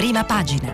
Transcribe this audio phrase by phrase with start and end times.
[0.00, 0.72] Prima pagina.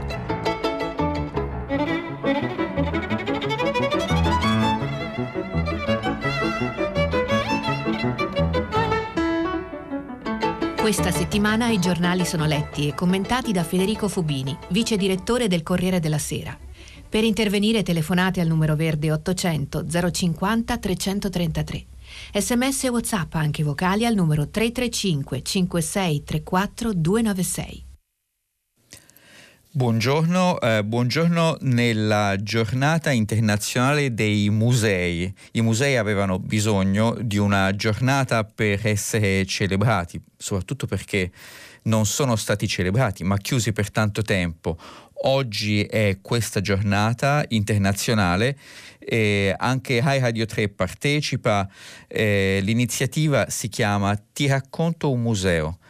[10.76, 15.98] Questa settimana i giornali sono letti e commentati da Federico Fubini, vice direttore del Corriere
[15.98, 16.56] della Sera.
[17.08, 21.86] Per intervenire telefonate al numero verde 800 050 333.
[22.32, 27.85] Sms e WhatsApp anche vocali al numero 335 5634 296.
[29.76, 35.30] Buongiorno, eh, buongiorno nella giornata internazionale dei musei.
[35.52, 41.30] I musei avevano bisogno di una giornata per essere celebrati, soprattutto perché
[41.82, 44.78] non sono stati celebrati, ma chiusi per tanto tempo.
[45.24, 48.56] Oggi è questa giornata internazionale
[48.98, 51.68] e anche High Radio 3 partecipa.
[52.08, 55.80] Eh, l'iniziativa si chiama Ti racconto un museo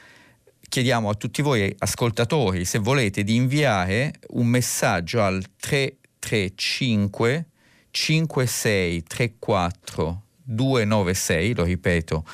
[0.68, 7.46] chiediamo a tutti voi ascoltatori, se volete, di inviare un messaggio al 335
[7.90, 12.24] 5634 296, lo ripeto,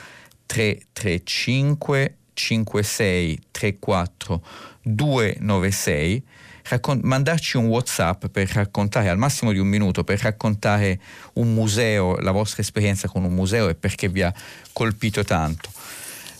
[0.46, 4.42] 335 5634
[4.82, 6.22] 296
[6.68, 11.00] raccon- mandarci un whatsapp per raccontare al massimo di un minuto per raccontare
[11.34, 14.32] un museo la vostra esperienza con un museo e perché vi ha
[14.72, 15.70] colpito tanto.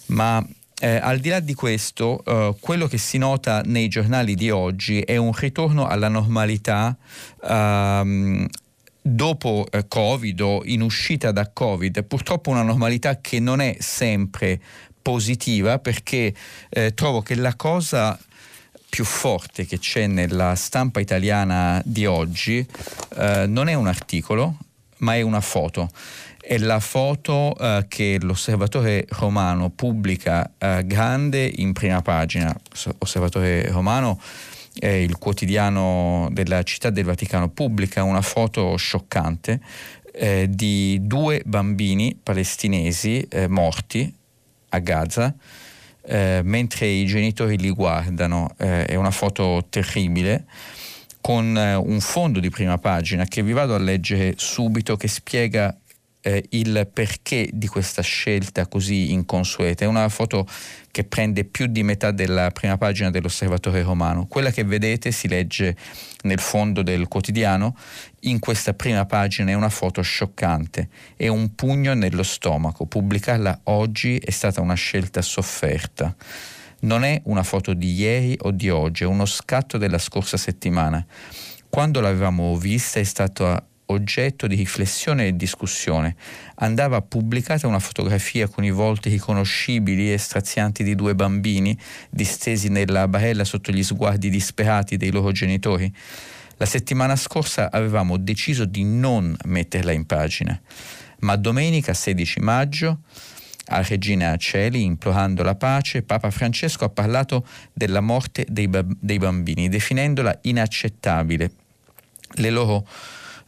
[0.07, 0.45] Ma
[0.83, 4.99] eh, al di là di questo, eh, quello che si nota nei giornali di oggi
[4.99, 6.97] è un ritorno alla normalità
[7.41, 8.49] ehm,
[9.01, 12.03] dopo eh, Covid o in uscita da Covid.
[12.03, 14.61] Purtroppo una normalità che non è sempre
[15.01, 16.35] positiva perché
[16.69, 18.19] eh, trovo che la cosa
[18.89, 22.67] più forte che c'è nella stampa italiana di oggi
[23.19, 24.57] eh, non è un articolo,
[24.99, 25.91] ma è una foto
[26.53, 32.55] è la foto eh, che l'osservatore romano pubblica eh, grande in prima pagina.
[32.99, 34.21] Osservatore romano
[34.79, 39.61] è il quotidiano della città del Vaticano, pubblica una foto scioccante
[40.13, 44.15] eh, di due bambini palestinesi eh, morti
[44.69, 45.35] a Gaza.
[46.05, 50.45] Eh, mentre i genitori li guardano, eh, è una foto terribile
[51.23, 55.75] con un fondo di prima pagina che vi vado a leggere subito che spiega
[56.23, 59.85] eh, il perché di questa scelta così inconsueta.
[59.85, 60.47] È una foto
[60.91, 64.27] che prende più di metà della prima pagina dell'Osservatore Romano.
[64.27, 65.77] Quella che vedete si legge
[66.23, 67.77] nel fondo del quotidiano.
[68.21, 72.87] In questa prima pagina è una foto scioccante, è un pugno nello stomaco.
[72.87, 76.15] Pubblicarla oggi è stata una scelta sofferta.
[76.81, 81.05] Non è una foto di ieri o di oggi, è uno scatto della scorsa settimana.
[81.69, 86.17] Quando l'avevamo vista è stata oggetto di riflessione e discussione.
[86.57, 91.79] Andava pubblicata una fotografia con i volti riconoscibili e strazianti di due bambini
[92.11, 95.95] distesi nella barella sotto gli sguardi disperati dei loro genitori.
[96.57, 100.61] La settimana scorsa avevamo deciso di non metterla in pagina,
[101.21, 103.01] ma domenica 16 maggio
[103.67, 110.37] a Regina Aceli, implorando la pace, Papa Francesco ha parlato della morte dei bambini, definendola
[110.43, 111.51] inaccettabile.
[112.35, 112.87] Le loro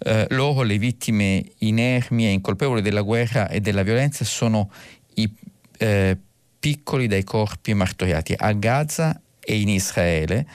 [0.05, 4.71] eh, loro, le vittime inermi e incolpevoli della guerra e della violenza, sono
[5.15, 5.31] i
[5.79, 6.17] eh,
[6.61, 10.47] piccoli dai corpi martoriati a Gaza e in Israele,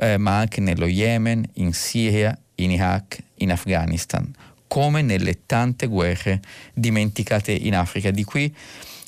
[0.00, 4.32] eh, ma anche nello Yemen, in Siria, in Iraq, in Afghanistan,
[4.68, 6.40] come nelle tante guerre
[6.72, 8.10] dimenticate in Africa.
[8.10, 8.54] Di qui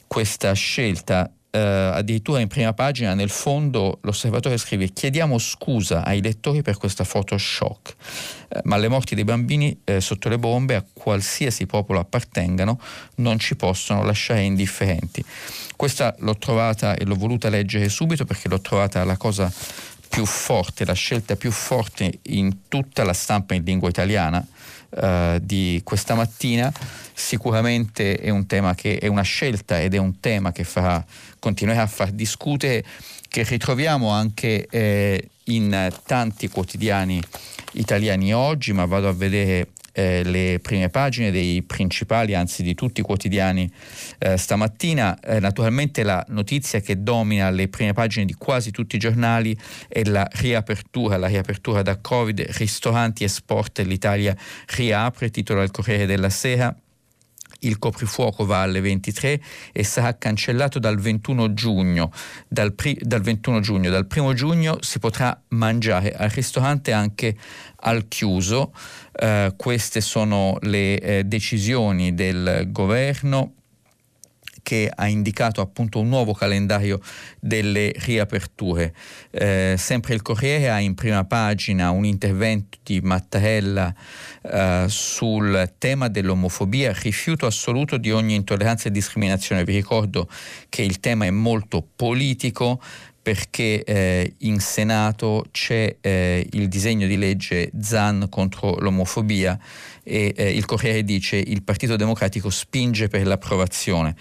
[0.07, 1.59] questa scelta Uh,
[1.95, 7.37] addirittura in prima pagina nel fondo l'osservatore scrive chiediamo scusa ai lettori per questa foto
[7.37, 7.97] shock
[8.51, 12.81] uh, ma le morti dei bambini uh, sotto le bombe a qualsiasi popolo appartengano
[13.17, 15.25] non ci possono lasciare indifferenti.
[15.75, 19.53] Questa l'ho trovata e l'ho voluta leggere subito perché l'ho trovata la cosa
[20.11, 24.45] più forte la scelta più forte in tutta la stampa in lingua italiana
[24.91, 26.73] uh, di questa mattina.
[27.13, 31.05] Sicuramente è un tema che è una scelta ed è un tema che farà,
[31.41, 32.85] continuerà a far discutere,
[33.29, 37.21] che ritroviamo anche eh, in tanti quotidiani
[37.73, 43.01] italiani oggi, ma vado a vedere eh, le prime pagine dei principali, anzi di tutti
[43.01, 43.71] i quotidiani
[44.19, 45.19] eh, stamattina.
[45.21, 49.57] Eh, naturalmente la notizia che domina le prime pagine di quasi tutti i giornali
[49.89, 54.37] è la riapertura, la riapertura da Covid, ristoranti e sport, l'Italia
[54.69, 56.75] riapre, titola il Corriere della Sera
[57.61, 59.41] il coprifuoco va alle 23
[59.73, 62.13] e sarà cancellato dal 21 giugno.
[62.49, 63.91] Dal, pri- dal 21 giugno.
[63.91, 67.37] Dal primo giugno si potrà mangiare al ristorante anche
[67.83, 68.73] al chiuso.
[69.21, 73.55] Uh, queste sono le eh, decisioni del governo
[74.63, 77.01] che ha indicato appunto un nuovo calendario
[77.39, 78.95] delle riaperture.
[79.31, 83.95] Eh, sempre il Corriere ha in prima pagina un intervento di Mattarella
[84.43, 89.65] eh, sul tema dell'omofobia, rifiuto assoluto di ogni intolleranza e discriminazione.
[89.65, 90.29] Vi ricordo
[90.69, 92.81] che il tema è molto politico
[93.23, 99.59] perché eh, in Senato c'è eh, il disegno di legge ZAN contro l'omofobia
[100.03, 104.17] e eh, il Corriere dice il Partito Democratico spinge per l'approvazione.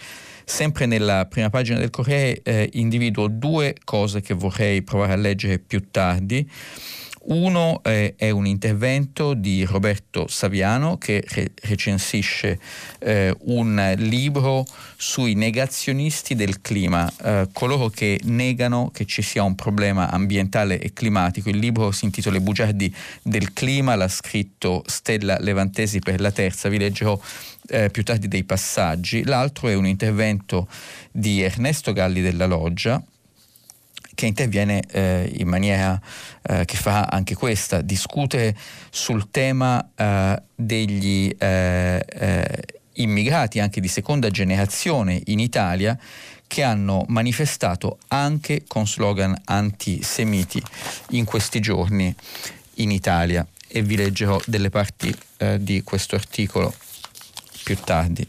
[0.49, 5.59] Sempre nella prima pagina del Corriere eh, individuo due cose che vorrei provare a leggere
[5.59, 6.49] più tardi.
[7.21, 12.60] Uno eh, è un intervento di Roberto Saviano che re- recensisce
[13.00, 19.56] eh, un libro sui negazionisti del clima, eh, coloro che negano che ci sia un
[19.56, 21.50] problema ambientale e climatico.
[21.50, 26.69] Il libro si intitola I bugiardi del clima, l'ha scritto Stella Levantesi per la terza,
[26.69, 27.19] vi leggerò
[27.68, 29.24] eh, più tardi dei passaggi.
[29.25, 30.68] L'altro è un intervento
[31.12, 33.04] di Ernesto Galli della Loggia
[34.19, 35.98] che interviene eh, in maniera
[36.42, 38.54] eh, che fa anche questa, discute
[38.89, 42.63] sul tema eh, degli eh, eh,
[42.95, 45.98] immigrati anche di seconda generazione in Italia
[46.48, 50.62] che hanno manifestato anche con slogan antisemiti
[51.12, 52.13] in questi giorni
[52.75, 56.75] in Italia e vi leggerò delle parti eh, di questo articolo
[57.63, 58.27] più tardi.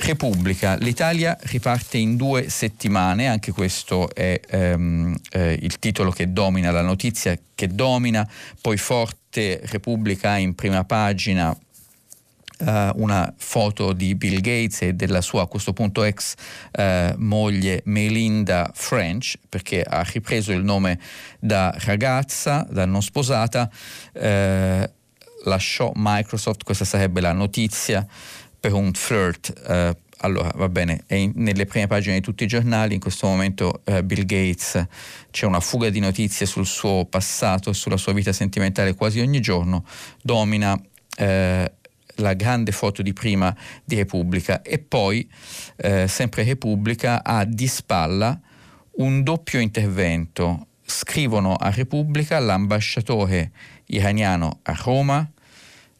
[0.00, 6.70] Repubblica, l'Italia riparte in due settimane, anche questo è ehm, eh, il titolo che domina,
[6.70, 8.26] la notizia che domina,
[8.60, 11.56] poi forte Repubblica in prima pagina
[12.60, 16.34] Uh, una foto di Bill Gates e della sua a questo punto ex
[16.72, 20.98] uh, moglie Melinda French perché ha ripreso il nome
[21.38, 23.70] da ragazza, da non sposata,
[24.14, 24.90] uh,
[25.44, 28.04] lasciò Microsoft, questa sarebbe la notizia
[28.60, 29.52] per un flirt.
[29.66, 33.26] Eh, allora, va bene, è in, nelle prime pagine di tutti i giornali, in questo
[33.28, 34.84] momento eh, Bill Gates
[35.30, 39.40] c'è una fuga di notizie sul suo passato e sulla sua vita sentimentale quasi ogni
[39.40, 39.84] giorno,
[40.20, 40.76] domina
[41.16, 41.72] eh,
[42.16, 45.28] la grande foto di prima di Repubblica e poi,
[45.76, 48.38] eh, sempre Repubblica, ha di spalla
[48.96, 50.66] un doppio intervento.
[50.84, 53.52] Scrivono a Repubblica l'ambasciatore
[53.86, 55.30] iraniano a Roma,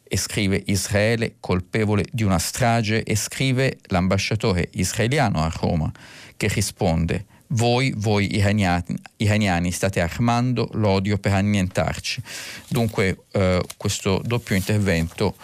[0.09, 5.93] e scrive Israele colpevole di una strage e scrive l'ambasciatore israeliano a Roma
[6.37, 12.23] che risponde voi, voi iraniani, iraniani state armando l'odio per annientarci.
[12.69, 15.37] Dunque eh, questo doppio intervento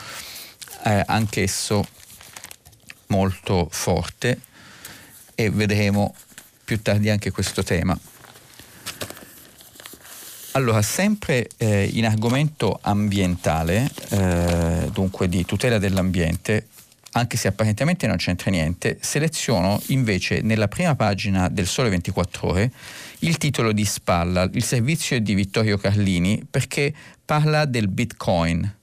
[0.83, 1.87] è anch'esso
[3.07, 4.41] molto forte
[5.35, 6.15] e vedremo
[6.65, 7.99] più tardi anche questo tema.
[10.57, 16.69] Allora, sempre eh, in argomento ambientale, eh, dunque di tutela dell'ambiente,
[17.13, 22.71] anche se apparentemente non c'entra niente, seleziono invece nella prima pagina del Sole 24 Ore
[23.21, 28.83] il titolo di spalla, il servizio di Vittorio Carlini, perché parla del Bitcoin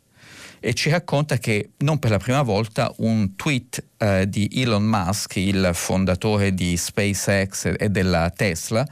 [0.63, 5.37] e ci racconta che non per la prima volta un tweet eh, di Elon Musk,
[5.37, 8.87] il fondatore di SpaceX e della Tesla,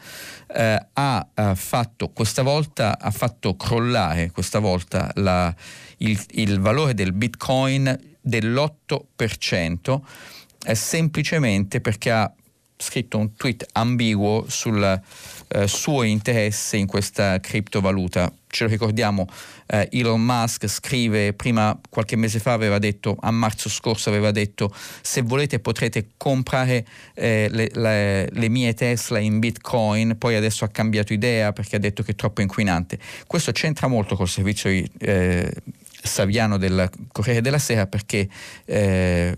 [0.48, 5.54] eh, ha eh, fatto questa volta ha fatto crollare questa volta la,
[5.98, 10.00] il, il, valore del bitcoin dell'8%
[10.66, 12.34] eh, semplicemente perché ha
[12.82, 15.02] scritto un tweet ambiguo sul
[15.50, 18.32] eh, suo interesse in questa criptovaluta.
[18.48, 19.28] Ce lo ricordiamo,
[19.68, 24.74] eh, Elon Musk scrive, prima qualche mese fa aveva detto, a marzo scorso aveva detto,
[25.02, 30.70] se volete potrete comprare eh, le, le, le, mie Tesla in Bitcoin, poi adesso ha
[30.70, 32.98] cambiato idea perché ha detto che è troppo inquinante.
[33.28, 34.70] Questo c'entra molto col servizio
[35.00, 35.52] eh,
[36.02, 38.28] Saviano del Corriere della Sera perché
[38.66, 39.36] eh,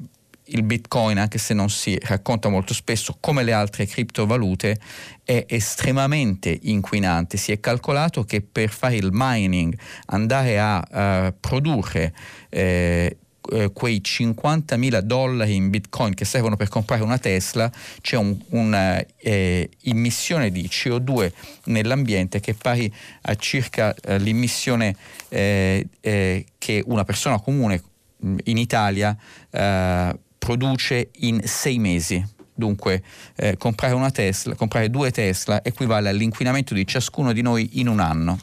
[0.51, 4.79] il Bitcoin, anche se non si racconta molto spesso, come le altre criptovalute,
[5.23, 7.37] è estremamente inquinante.
[7.37, 9.77] Si è calcolato che per fare il mining,
[10.07, 12.13] andare a uh, produrre
[12.49, 13.17] eh,
[13.49, 20.47] eh, quei 50.000 dollari in bitcoin che servono per comprare una Tesla, c'è un'immissione un,
[20.47, 21.31] eh, di CO2
[21.65, 24.95] nell'ambiente che è pari a circa eh, l'immissione
[25.29, 27.81] eh, eh, che una persona comune
[28.43, 29.17] in Italia
[30.51, 32.23] produce in sei mesi.
[32.53, 33.01] Dunque,
[33.37, 37.99] eh, comprare una Tesla, comprare due Tesla equivale all'inquinamento di ciascuno di noi in un
[37.99, 38.37] anno.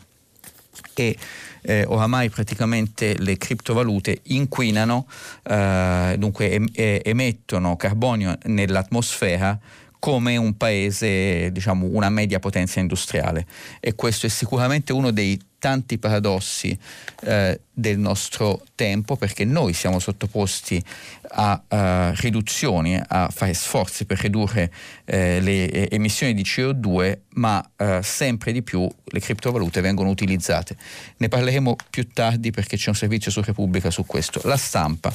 [0.95, 1.17] E
[1.63, 5.07] eh, oramai praticamente le criptovalute inquinano,
[5.45, 9.59] eh, dunque em- emettono carbonio nell'atmosfera
[9.99, 13.47] come un paese, diciamo, una media potenza industriale.
[13.81, 16.77] E questo è sicuramente uno dei tanti paradossi
[17.23, 20.83] eh, del nostro tempo perché noi siamo sottoposti
[21.31, 24.73] a, a riduzioni, a fare sforzi per ridurre
[25.05, 30.77] eh, le eh, emissioni di CO2, ma eh, sempre di più le criptovalute vengono utilizzate.
[31.19, 34.41] Ne parleremo più tardi perché c'è un servizio su Repubblica su questo.
[34.45, 35.13] La stampa.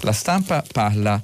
[0.00, 1.20] La stampa parla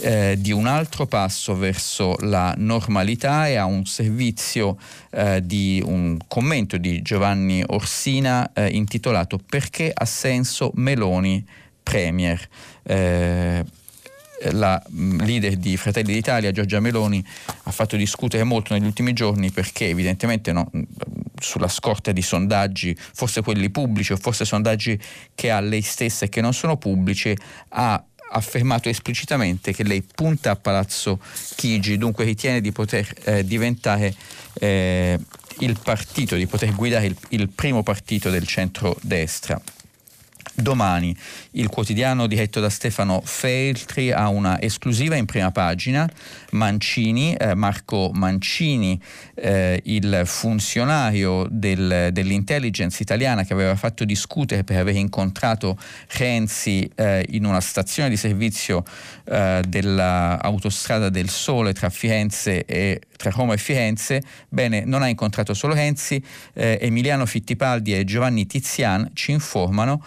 [0.00, 4.78] eh, di un altro passo verso la normalità e ha un servizio
[5.10, 11.44] eh, di un commento di Giovanni Orsina eh, intitolato Perché ha senso Meloni
[11.82, 12.40] Premier?
[12.82, 13.64] Eh,
[14.50, 17.24] la mm, leader di Fratelli d'Italia, Giorgia Meloni,
[17.64, 20.70] ha fatto discutere molto negli ultimi giorni perché evidentemente no,
[21.40, 24.98] sulla scorta di sondaggi, forse quelli pubblici o forse sondaggi
[25.34, 27.36] che ha lei stessa e che non sono pubblici,
[27.70, 31.20] ha affermato esplicitamente che lei punta a Palazzo
[31.56, 34.14] Chigi, dunque ritiene di poter eh, diventare
[34.54, 35.18] eh,
[35.58, 39.60] il partito, di poter guidare il, il primo partito del centro-destra.
[40.56, 41.16] Domani
[41.54, 46.08] il quotidiano diretto da Stefano Feltri ha una esclusiva in prima pagina.
[46.50, 49.00] Mancini, eh, Marco Mancini,
[49.34, 55.78] eh, il funzionario del, dell'intelligence italiana che aveva fatto discutere per aver incontrato
[56.16, 58.84] Renzi eh, in una stazione di servizio
[59.24, 65.54] eh, dell'autostrada del Sole tra Firenze e tra Roma e Firenze, bene, non ha incontrato
[65.54, 70.02] solo Renzi, eh, Emiliano Fittipaldi e Giovanni Tizian ci informano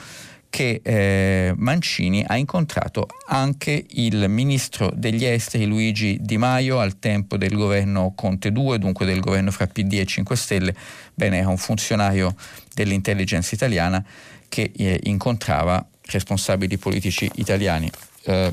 [0.57, 7.37] che eh, Mancini ha incontrato anche il ministro degli esteri Luigi Di Maio al tempo
[7.37, 10.75] del governo Conte 2, dunque del governo fra PD e 5 Stelle.
[11.13, 12.35] Bene, era un funzionario
[12.73, 14.03] dell'intelligence italiana
[14.49, 17.91] che eh, incontrava responsabili politici italiani.
[18.23, 18.51] Eh,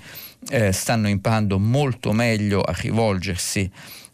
[0.51, 3.71] eh, stanno imparando molto meglio a rivolgersi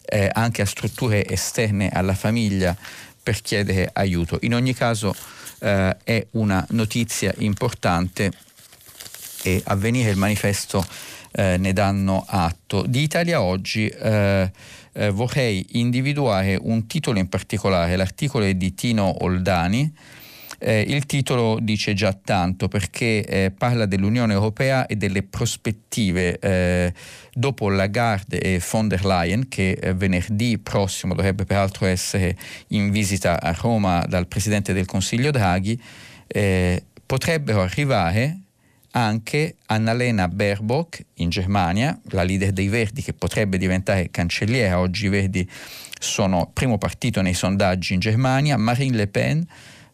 [0.09, 2.77] eh, anche a strutture esterne alla famiglia
[3.23, 4.38] per chiedere aiuto.
[4.43, 5.15] In ogni caso
[5.61, 8.33] eh, è una notizia importante
[9.43, 10.85] e a venire il manifesto
[11.33, 12.85] eh, ne danno atto.
[12.87, 14.50] Di Italia Oggi eh,
[14.93, 19.93] eh, vorrei individuare un titolo in particolare, l'articolo è di Tino Oldani,
[20.59, 26.93] eh, il titolo dice già tanto perché eh, parla dell'Unione Europea e delle prospettive eh,
[27.33, 32.37] dopo Lagarde e von der Leyen che eh, venerdì prossimo dovrebbe peraltro essere
[32.69, 35.81] in visita a Roma dal Presidente del Consiglio Draghi,
[36.27, 38.38] eh, potrebbero arrivare
[38.93, 45.09] anche Annalena Baerbock in Germania, la leader dei Verdi che potrebbe diventare cancelliera, oggi i
[45.09, 45.49] Verdi
[46.00, 49.47] sono primo partito nei sondaggi in Germania, Marine Le Pen,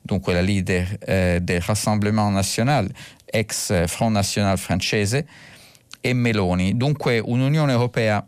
[0.06, 2.90] dunque la leader eh, del Rassemblement National,
[3.24, 5.26] ex Front National francese,
[6.00, 6.76] e Meloni.
[6.76, 8.24] Dunque un'Unione Europea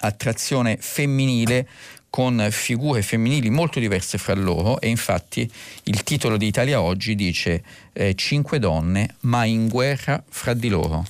[0.00, 1.66] a trazione femminile
[2.10, 5.50] con figure femminili molto diverse fra loro e infatti
[5.84, 11.06] il titolo di Italia Oggi dice eh, Cinque donne ma in guerra fra di loro.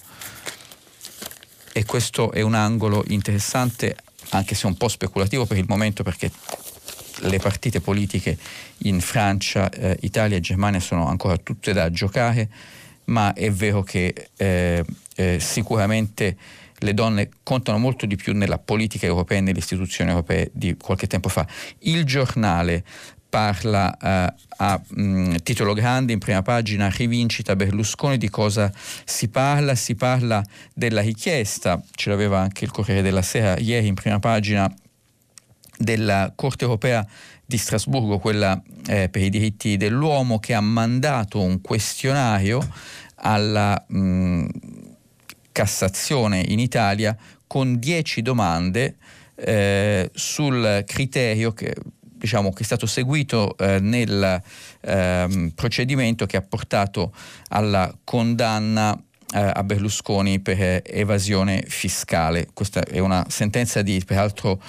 [1.73, 3.97] E questo è un angolo interessante,
[4.29, 6.31] anche se un po' speculativo per il momento perché
[7.29, 8.37] le partite politiche
[8.79, 12.49] in Francia, eh, Italia e Germania sono ancora tutte da giocare,
[13.07, 14.85] ma è vero che eh,
[15.17, 16.37] eh, sicuramente
[16.79, 21.07] le donne contano molto di più nella politica europea e nelle istituzioni europee di qualche
[21.07, 21.47] tempo fa.
[21.81, 22.85] Il giornale
[23.35, 28.73] parla eh, a mh, titolo grande in prima pagina rivincita Berlusconi di cosa
[29.05, 30.41] si parla si parla
[30.73, 34.73] della richiesta ce l'aveva anche il Corriere della Sera ieri in prima pagina
[35.77, 37.07] della Corte europea
[37.45, 42.67] di Strasburgo, quella eh, per i diritti dell'uomo, che ha mandato un questionario
[43.17, 44.47] alla mh,
[45.53, 47.17] Cassazione in Italia
[47.47, 48.97] con 10 domande
[49.37, 54.43] eh, sul criterio che, diciamo, che, è stato seguito eh, nel
[54.81, 57.13] ehm, procedimento che ha portato
[57.51, 59.01] alla condanna
[59.35, 62.49] eh, a Berlusconi per evasione fiscale.
[62.53, 64.61] Questa è una sentenza di peraltro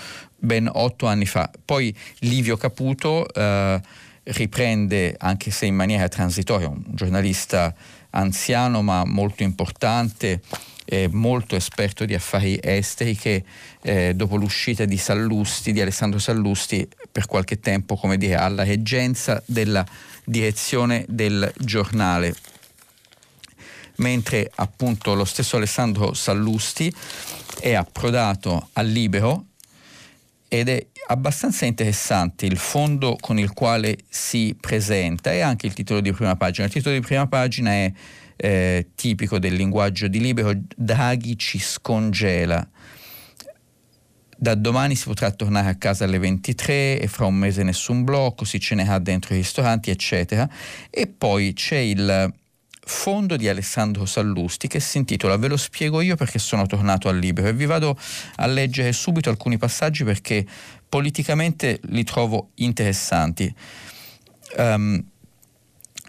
[0.45, 1.49] ben otto anni fa.
[1.63, 3.81] Poi Livio Caputo eh,
[4.23, 7.73] riprende, anche se in maniera transitoria, un giornalista
[8.11, 10.41] anziano ma molto importante,
[10.85, 13.43] eh, molto esperto di affari esteri che
[13.81, 19.41] eh, dopo l'uscita di Sallusti, di Alessandro Sallusti, per qualche tempo, come dire, alla reggenza
[19.45, 19.85] della
[20.23, 22.35] direzione del giornale.
[23.97, 26.93] Mentre appunto lo stesso Alessandro Sallusti
[27.59, 29.45] è approdato al libero
[30.59, 35.99] ed è abbastanza interessante il fondo con il quale si presenta e anche il titolo
[35.99, 36.65] di prima pagina.
[36.65, 37.91] Il titolo di prima pagina è
[38.37, 42.65] eh, tipico del linguaggio di Libero, Draghi ci scongela.
[44.37, 48.45] Da domani si potrà tornare a casa alle 23 e fra un mese nessun blocco,
[48.45, 50.47] si cenerà dentro i ristoranti, eccetera.
[50.89, 52.33] E poi c'è il
[52.85, 57.17] fondo di Alessandro Sallusti che si intitola Ve lo spiego io perché sono tornato al
[57.17, 57.97] libro e vi vado
[58.35, 60.45] a leggere subito alcuni passaggi perché
[60.87, 63.53] politicamente li trovo interessanti.
[64.57, 65.03] Um,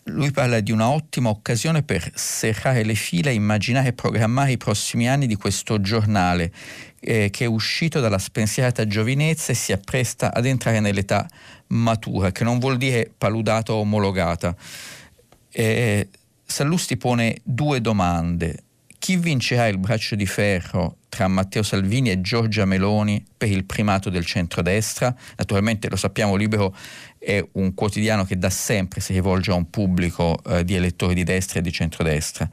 [0.08, 5.08] lui parla di una ottima occasione per serrare le fila immaginare e programmare i prossimi
[5.08, 6.52] anni di questo giornale
[7.00, 11.28] eh, che è uscito dalla spensierata giovinezza e si appresta ad entrare nell'età
[11.68, 14.54] matura, che non vuol dire paludata o omologata.
[15.50, 16.08] Eh,
[16.48, 18.62] Sallusti pone due domande.
[18.98, 24.10] Chi vincerà il braccio di ferro tra Matteo Salvini e Giorgia Meloni per il primato
[24.10, 25.14] del centrodestra?
[25.36, 26.74] Naturalmente lo sappiamo, Libero
[27.18, 31.24] è un quotidiano che da sempre si rivolge a un pubblico eh, di elettori di
[31.24, 32.48] destra e di centrodestra.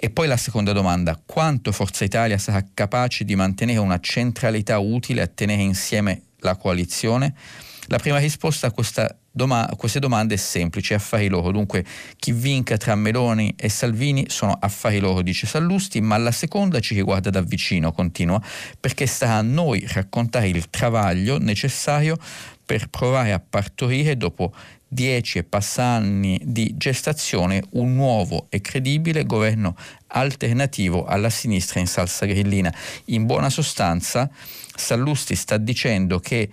[0.00, 5.20] E poi la seconda domanda, quanto Forza Italia sarà capace di mantenere una centralità utile
[5.20, 7.34] a tenere insieme la coalizione?
[7.86, 11.50] La prima risposta a Doma- queste domande è semplice, affari loro.
[11.50, 11.84] Dunque,
[12.16, 16.94] chi vinca tra Meloni e Salvini sono affari loro, dice Sallusti, ma la seconda ci
[16.94, 18.40] riguarda da vicino, continua,
[18.78, 22.18] perché sta a noi raccontare il travaglio necessario
[22.64, 24.52] per provare a partorire dopo
[24.86, 29.74] dieci e passa anni di gestazione un nuovo e credibile governo
[30.08, 32.72] alternativo alla sinistra in salsa grillina.
[33.06, 34.28] In buona sostanza,
[34.74, 36.50] Sallusti sta dicendo che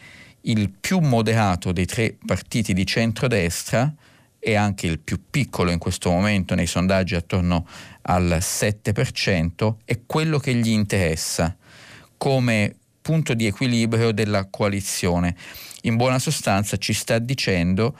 [0.49, 3.93] il più moderato dei tre partiti di centrodestra
[4.39, 7.67] e anche il più piccolo in questo momento nei sondaggi attorno
[8.03, 11.55] al 7%, è quello che gli interessa
[12.17, 15.35] come punto di equilibrio della coalizione.
[15.81, 17.97] In buona sostanza ci sta dicendo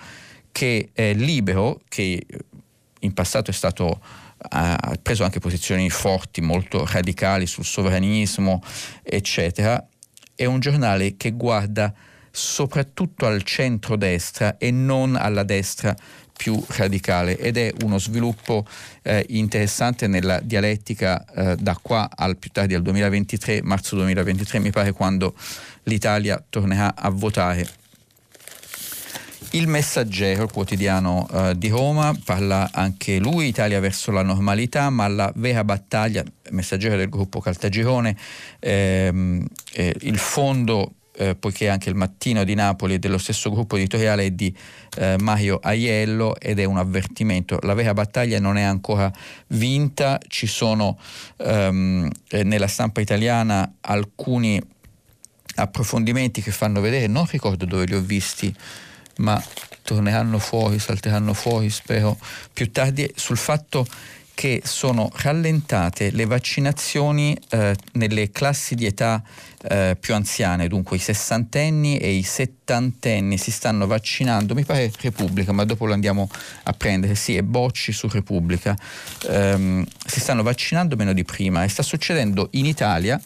[0.51, 2.25] che è libero, che
[3.01, 4.01] in passato è stato
[4.41, 8.63] ha preso anche posizioni forti, molto radicali sul sovranismo,
[9.03, 9.85] eccetera,
[10.33, 11.93] è un giornale che guarda
[12.31, 15.95] soprattutto al centro-destra e non alla destra
[16.39, 18.65] più radicale ed è uno sviluppo
[19.01, 24.71] eh, interessante nella dialettica eh, da qua al più tardi al 2023, marzo 2023 mi
[24.71, 25.35] pare quando
[25.83, 27.67] l'Italia tornerà a votare.
[29.51, 35.31] Il Messaggero, quotidiano eh, di Roma, parla anche lui, Italia verso la normalità, ma la
[35.35, 38.15] vera battaglia, Messaggero del gruppo Caltagirone,
[38.59, 43.75] ehm, eh, il fondo eh, poiché anche il mattino di Napoli è dello stesso gruppo
[43.75, 44.55] editoriale di
[44.95, 47.60] eh, Mario Aiello ed è un avvertimento.
[47.63, 49.12] La vera battaglia non è ancora
[49.47, 50.97] vinta, ci sono
[51.38, 54.62] ehm, eh, nella stampa italiana alcuni
[55.55, 58.55] approfondimenti che fanno vedere, non ricordo dove li ho visti,
[59.17, 59.43] ma
[59.82, 62.17] torneranno fuori, salteranno fuori, spero
[62.53, 63.86] più tardi, sul fatto
[64.39, 69.21] che sono rallentate le vaccinazioni eh, nelle classi di età
[69.63, 75.51] eh, più anziane, dunque i sessantenni e i settantenni si stanno vaccinando, mi pare Repubblica,
[75.51, 76.29] ma dopo lo andiamo
[76.63, 78.77] a prendere, sì, è Bocci su Repubblica,
[79.27, 83.19] ehm, si stanno vaccinando meno di prima e sta succedendo in Italia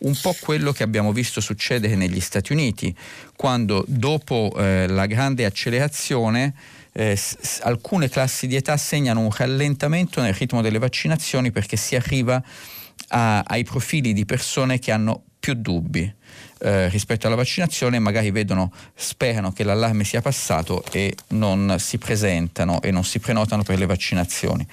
[0.00, 2.94] un po' quello che abbiamo visto succedere negli Stati Uniti,
[3.34, 6.54] quando dopo eh, la grande accelerazione
[6.92, 11.96] eh, s- alcune classi di età segnano un rallentamento nel ritmo delle vaccinazioni perché si
[11.96, 12.40] arriva
[13.08, 16.12] a- ai profili di persone che hanno più dubbi
[16.60, 22.82] eh, rispetto alla vaccinazione, magari vedono, sperano che l'allarme sia passato e non si presentano
[22.82, 24.66] e non si prenotano per le vaccinazioni.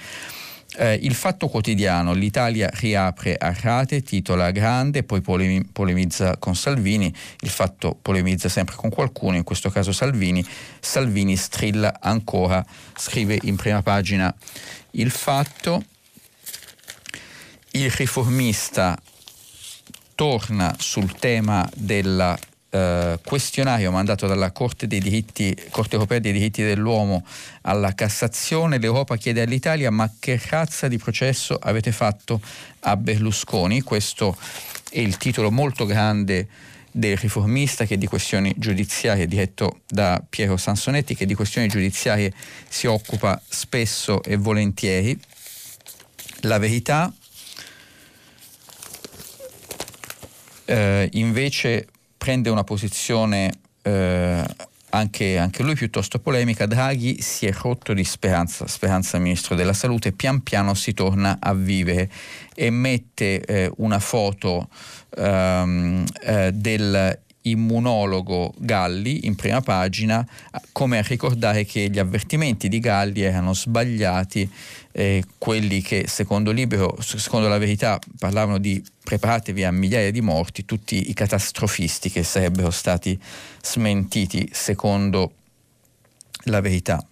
[0.78, 7.14] Eh, il Fatto Quotidiano, l'Italia riapre a rate, titola grande, poi polemi- polemizza con Salvini,
[7.40, 10.46] il Fatto polemizza sempre con qualcuno, in questo caso Salvini,
[10.80, 12.66] Salvini strilla ancora,
[12.98, 14.34] scrive in prima pagina
[14.92, 15.84] il Fatto,
[17.72, 18.98] il riformista
[20.16, 22.38] torna sul tema del
[22.70, 27.26] eh, questionario mandato dalla Corte, diritti, Corte, Europea dei diritti dell'uomo
[27.62, 28.80] alla Cassazione.
[28.80, 32.42] L'Europa chiede all'Italia ma che razza di processo avete fatto
[32.82, 33.82] a Berlusconi?
[33.82, 34.36] Questo
[34.90, 36.48] è il titolo molto grande
[36.92, 42.32] del riformista che di questioni giudiziarie, diretto da Piero Sansonetti, che di questioni giudiziarie
[42.70, 45.20] si occupa spesso e volentieri.
[46.42, 47.14] La verità
[50.66, 53.52] eh, invece prende una posizione
[53.82, 54.44] eh,
[54.90, 60.12] anche, anche, lui piuttosto polemica, Draghi si è rotto di speranza, speranza ministro della salute,
[60.12, 62.10] pian piano si torna a vivere
[62.56, 64.70] e mette eh, una foto
[65.18, 70.26] ehm, eh, del immunologo Galli in prima pagina
[70.72, 74.50] come a ricordare che gli avvertimenti di Galli erano sbagliati,
[74.92, 80.66] eh, quelli che secondo Libero, secondo la verità, parlavano di preparatevi a migliaia di morti,
[80.66, 83.18] tutti i catastrofisti che sarebbero stati
[83.62, 85.32] smentiti secondo
[86.46, 87.06] la verità.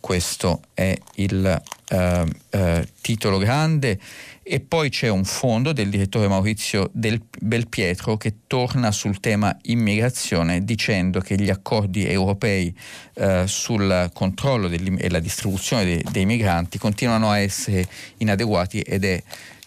[0.00, 4.00] Questo è il eh, eh, titolo grande
[4.42, 10.64] e poi c'è un fondo del direttore Maurizio del Belpietro che torna sul tema immigrazione
[10.64, 12.76] dicendo che gli accordi europei
[13.14, 19.22] eh, sul controllo e la distribuzione dei, dei migranti continuano a essere inadeguati ed è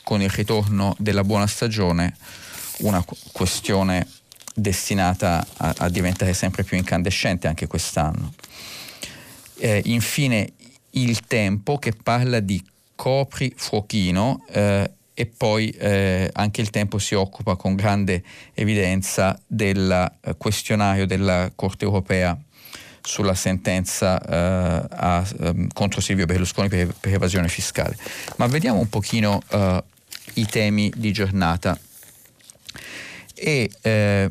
[0.05, 2.15] con il ritorno della buona stagione
[2.79, 4.07] una questione
[4.53, 8.33] destinata a, a diventare sempre più incandescente anche quest'anno.
[9.57, 10.53] Eh, infine
[10.91, 12.63] il tempo che parla di
[12.95, 18.21] copri fuochino eh, e poi eh, anche il tempo si occupa con grande
[18.53, 19.89] evidenza del
[20.21, 22.37] eh, questionario della Corte europea
[23.01, 27.95] sulla sentenza eh, a, um, contro Silvio Berlusconi per, per, evasione fiscale.
[28.37, 29.83] Ma vediamo un pochino uh,
[30.33, 31.77] i temi di giornata.
[33.33, 34.29] E eh,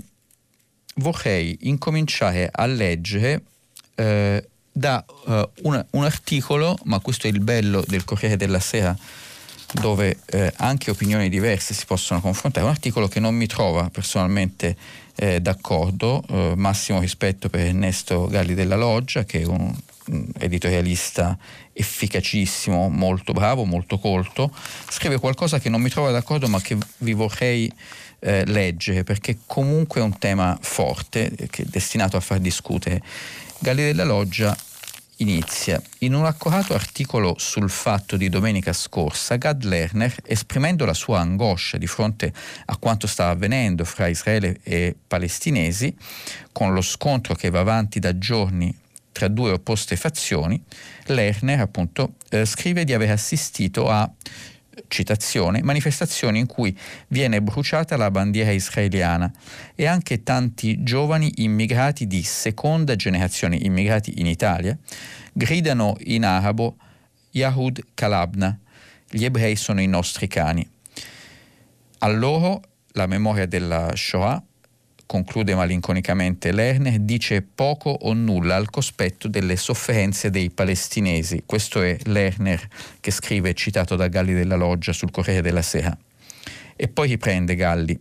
[0.97, 3.43] vorrei incominciare a leggere
[3.95, 8.97] eh, da uh, un, un, articolo, ma questo è il bello del Corriere della Sera,
[9.73, 14.77] dove eh, anche opinioni diverse si possono confrontare, un articolo che non mi trova personalmente
[15.15, 19.73] eh, d'accordo, eh, massimo rispetto per Ernesto Galli della Loggia, che è un
[20.39, 21.37] editorialista
[21.73, 24.51] efficacissimo, molto bravo, molto colto,
[24.89, 27.73] scrive qualcosa che non mi trova d'accordo ma che vi vorrei
[28.21, 33.03] eh, leggere perché comunque è un tema forte che è destinato a far discutere
[33.59, 34.57] Galli della Loggia
[35.19, 35.81] inizia.
[36.01, 41.79] In un accorato articolo sul fatto di domenica scorsa, Gad Lerner, esprimendo la sua angoscia
[41.79, 42.33] di fronte
[42.67, 45.97] a quanto stava avvenendo fra Israele e palestinesi,
[46.53, 48.77] con lo scontro che va avanti da giorni
[49.15, 50.61] tra due opposte fazioni,
[51.07, 54.11] Lerner appunto eh, scrive di aver assistito a
[54.89, 56.77] citazione, manifestazioni in cui
[57.09, 59.33] viene bruciata la bandiera israeliana
[59.77, 64.77] e anche tanti giovani immigrati di seconda generazione immigrati in Italia
[65.33, 66.77] gridano in arabo
[67.31, 68.59] Yahud Kalabna,
[69.09, 70.69] gli ebrei sono i nostri cani.
[71.99, 74.43] A loro la memoria della Shoah
[75.07, 81.43] conclude malinconicamente Lerner, dice poco o nulla al cospetto delle sofferenze dei palestinesi.
[81.47, 82.67] Questo è Lerner
[83.01, 85.97] che scrive, citato da Galli della Loggia sul Corriere della Sera.
[86.77, 87.99] E poi riprende Galli.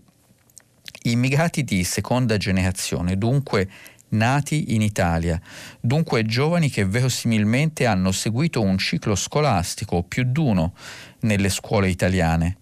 [1.03, 3.69] Immigrati di seconda generazione, dunque
[4.09, 5.41] nati in Italia,
[5.79, 10.73] dunque giovani che verosimilmente hanno seguito un ciclo scolastico o più d'uno
[11.21, 12.57] nelle scuole italiane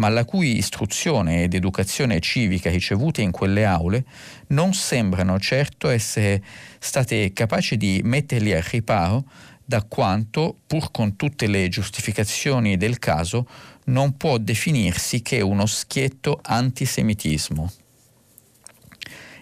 [0.00, 4.04] ma la cui istruzione ed educazione civica ricevute in quelle aule
[4.48, 6.42] non sembrano certo essere
[6.78, 9.24] state capaci di metterli al riparo
[9.62, 13.46] da quanto, pur con tutte le giustificazioni del caso,
[13.84, 17.70] non può definirsi che uno schietto antisemitismo.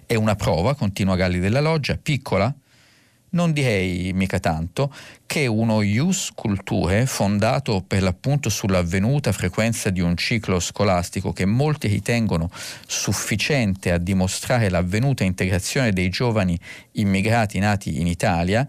[0.05, 2.53] È una prova, continua Galli della Loggia, piccola,
[3.31, 4.93] non direi mica tanto,
[5.27, 11.88] che uno ius culture fondato per l'appunto sull'avvenuta frequenza di un ciclo scolastico che molti
[11.88, 12.51] ritengono
[12.87, 16.59] sufficiente a dimostrare l'avvenuta integrazione dei giovani
[16.93, 18.67] immigrati nati in Italia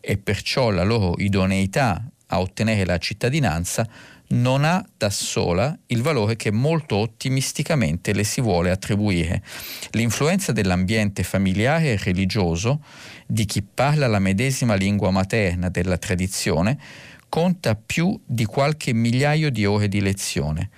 [0.00, 3.86] e perciò la loro idoneità a ottenere la cittadinanza,
[4.32, 9.42] non ha da sola il valore che molto ottimisticamente le si vuole attribuire.
[9.90, 12.82] L'influenza dell'ambiente familiare e religioso,
[13.26, 16.78] di chi parla la medesima lingua materna della tradizione,
[17.28, 20.70] conta più di qualche migliaio di ore di lezione.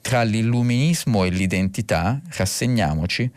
[0.00, 3.30] Tra l'illuminismo e l'identità, rassegniamoci,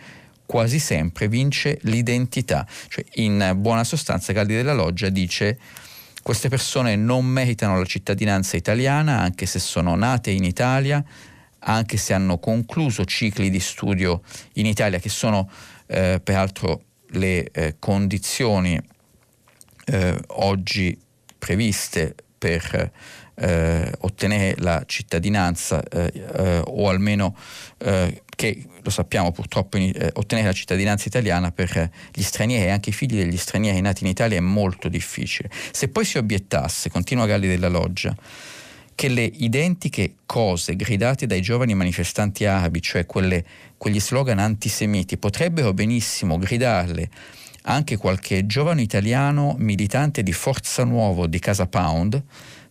[0.45, 2.67] quasi sempre vince l'identità.
[2.87, 5.57] Cioè, in buona sostanza Galli della Loggia dice
[6.25, 11.05] queste persone non meritano la cittadinanza italiana anche se sono nate in Italia,
[11.59, 15.47] anche se hanno concluso cicli di studio in Italia che sono
[15.85, 18.81] eh, peraltro le eh, condizioni
[19.85, 20.97] eh, oggi
[21.37, 22.91] previste per
[23.35, 27.35] eh, ottenere la cittadinanza eh, eh, o almeno
[27.77, 32.89] eh, che lo sappiamo purtroppo eh, ottenere la cittadinanza italiana per gli stranieri e anche
[32.89, 35.49] i figli degli stranieri nati in Italia è molto difficile.
[35.71, 38.15] Se poi si obiettasse, continua Galli della Loggia,
[38.93, 43.43] che le identiche cose gridate dai giovani manifestanti arabi, cioè quelle,
[43.77, 47.09] quegli slogan antisemiti, potrebbero benissimo gridarle
[47.67, 52.21] anche qualche giovane italiano militante di Forza Nuovo di Casa Pound,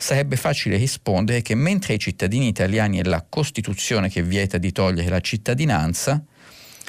[0.04, 5.08] sarebbe facile rispondere che mentre ai cittadini italiani è la Costituzione che vieta di togliere
[5.08, 6.22] la cittadinanza,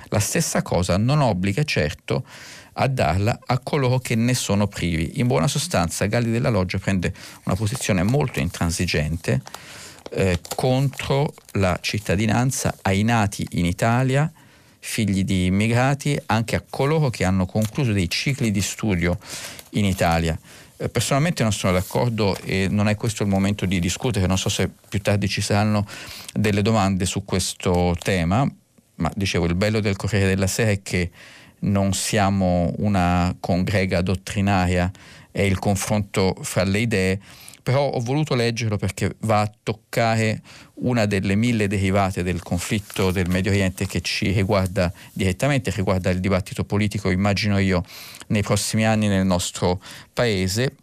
[0.09, 2.27] la stessa cosa non obbliga certo
[2.73, 5.21] a darla a coloro che ne sono privi.
[5.21, 7.13] In buona sostanza Galli della Loggia prende
[7.45, 9.41] una posizione molto intransigente
[10.11, 14.29] eh, contro la cittadinanza ai nati in Italia,
[14.79, 19.17] figli di immigrati, anche a coloro che hanno concluso dei cicli di studio
[19.69, 20.37] in Italia.
[20.77, 24.49] Eh, personalmente non sono d'accordo e non è questo il momento di discutere, non so
[24.49, 25.87] se più tardi ci saranno
[26.33, 28.45] delle domande su questo tema,
[28.95, 31.11] ma dicevo il bello del Corriere della Sera è che
[31.59, 34.91] non siamo una congrega dottrinaria,
[35.31, 37.19] è il confronto fra le idee,
[37.65, 40.43] però ho voluto leggerlo perché va a toccare
[40.75, 46.19] una delle mille derivate del conflitto del Medio Oriente che ci riguarda direttamente, riguarda il
[46.19, 47.83] dibattito politico, immagino io,
[48.27, 49.81] nei prossimi anni nel nostro
[50.13, 50.75] paese.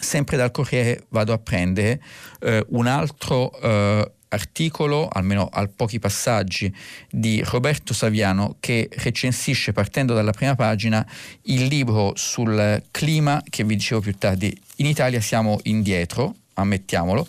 [0.00, 2.00] Sempre dal Corriere vado a prendere
[2.40, 6.74] eh, un altro eh, articolo, almeno a pochi passaggi,
[7.10, 11.06] di Roberto Saviano che recensisce partendo dalla prima pagina
[11.42, 14.58] il libro sul clima che vi dicevo più tardi.
[14.80, 17.26] In Italia siamo indietro, ammettiamolo,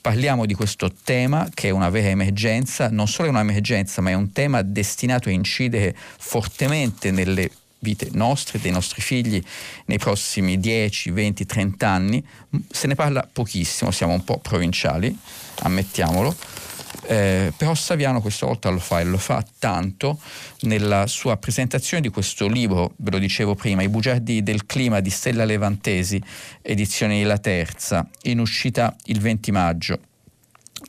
[0.00, 4.14] parliamo di questo tema che è una vera emergenza, non solo è un'emergenza, ma è
[4.14, 9.42] un tema destinato a incidere fortemente nelle vite nostre, dei nostri figli
[9.86, 12.24] nei prossimi 10, 20, 30 anni.
[12.70, 15.16] Se ne parla pochissimo, siamo un po' provinciali,
[15.62, 16.36] ammettiamolo.
[17.04, 20.20] Eh, però Saviano questa volta lo fa e lo fa tanto
[20.60, 25.10] nella sua presentazione di questo libro, ve lo dicevo prima, I bugiardi del clima di
[25.10, 26.22] Stella Levantesi,
[26.60, 30.00] edizione La Terza, in uscita il 20 maggio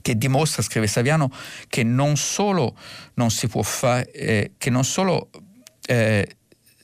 [0.02, 1.32] che dimostra, scrive Saviano,
[1.68, 2.76] che non solo
[3.16, 5.30] non si può fare, eh, che non solo
[5.86, 6.36] eh,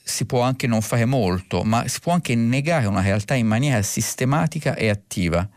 [0.02, 3.82] si può anche non fare molto, ma si può anche negare una realtà in maniera
[3.82, 5.48] sistematica e attiva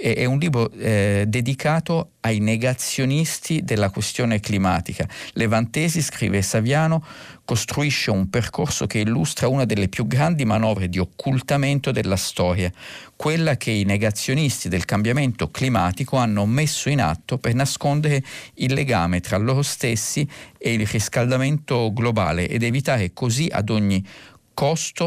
[0.00, 5.06] è un libro eh, dedicato ai negazionisti della questione climatica.
[5.32, 7.04] Levantesi, scrive Saviano,
[7.44, 12.72] costruisce un percorso che illustra una delle più grandi manovre di occultamento della storia,
[13.16, 18.22] quella che i negazionisti del cambiamento climatico hanno messo in atto per nascondere
[18.54, 24.04] il legame tra loro stessi e il riscaldamento globale ed evitare così ad ogni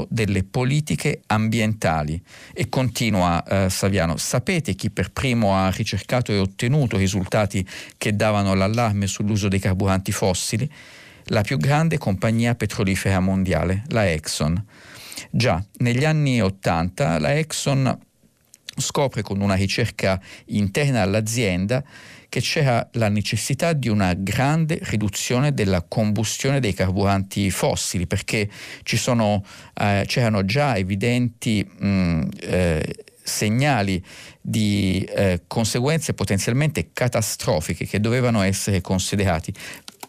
[0.10, 2.20] delle politiche ambientali.
[2.54, 7.63] E continua eh, Saviano, sapete chi per primo ha ricercato e ottenuto risultati
[7.98, 10.68] che davano l'allarme sull'uso dei carburanti fossili?
[11.26, 14.66] La più grande compagnia petrolifera mondiale, la Exxon.
[15.30, 18.00] Già, negli anni 80 la Exxon
[18.76, 21.84] scopre con una ricerca interna all'azienda
[22.34, 28.50] che c'era la necessità di una grande riduzione della combustione dei carburanti fossili perché
[28.84, 29.46] sono,
[29.80, 34.04] eh, c'erano già evidenti mh, eh, segnali
[34.41, 39.54] di eh, conseguenze potenzialmente catastrofiche che dovevano essere considerati.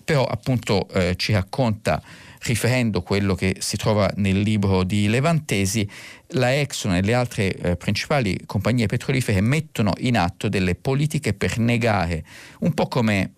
[0.02, 2.02] Però appunto eh, ci racconta
[2.44, 5.88] riferendo quello che si trova nel libro di Levantesi,
[6.28, 11.58] la Exxon e le altre eh, principali compagnie petrolifere mettono in atto delle politiche per
[11.58, 12.24] negare,
[12.60, 13.32] un po' come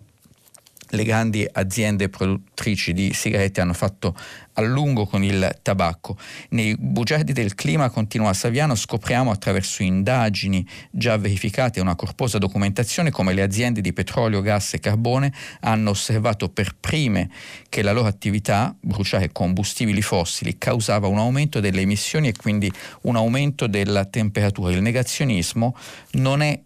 [0.89, 4.15] le grandi aziende produttrici di sigarette hanno fatto
[4.53, 6.17] a lungo con il tabacco.
[6.49, 13.11] Nei bugiardi del clima, continua Saviano, scopriamo attraverso indagini già verificate e una corposa documentazione
[13.11, 17.29] come le aziende di petrolio, gas e carbone hanno osservato per prime
[17.69, 22.71] che la loro attività, bruciare combustibili fossili, causava un aumento delle emissioni e quindi
[23.01, 24.71] un aumento della temperatura.
[24.71, 25.75] Il negazionismo
[26.13, 26.59] non è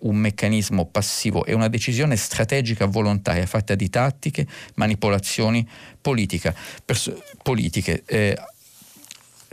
[0.00, 5.66] un meccanismo passivo, è una decisione strategica volontaria fatta di tattiche, manipolazioni
[6.00, 8.02] politica, pers- politiche.
[8.06, 8.36] Eh,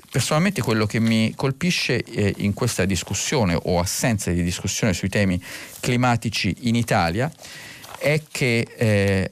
[0.10, 5.41] personalmente quello che mi colpisce eh, in questa discussione o assenza di discussione sui temi
[5.82, 7.32] climatici in Italia
[7.98, 9.32] è che eh,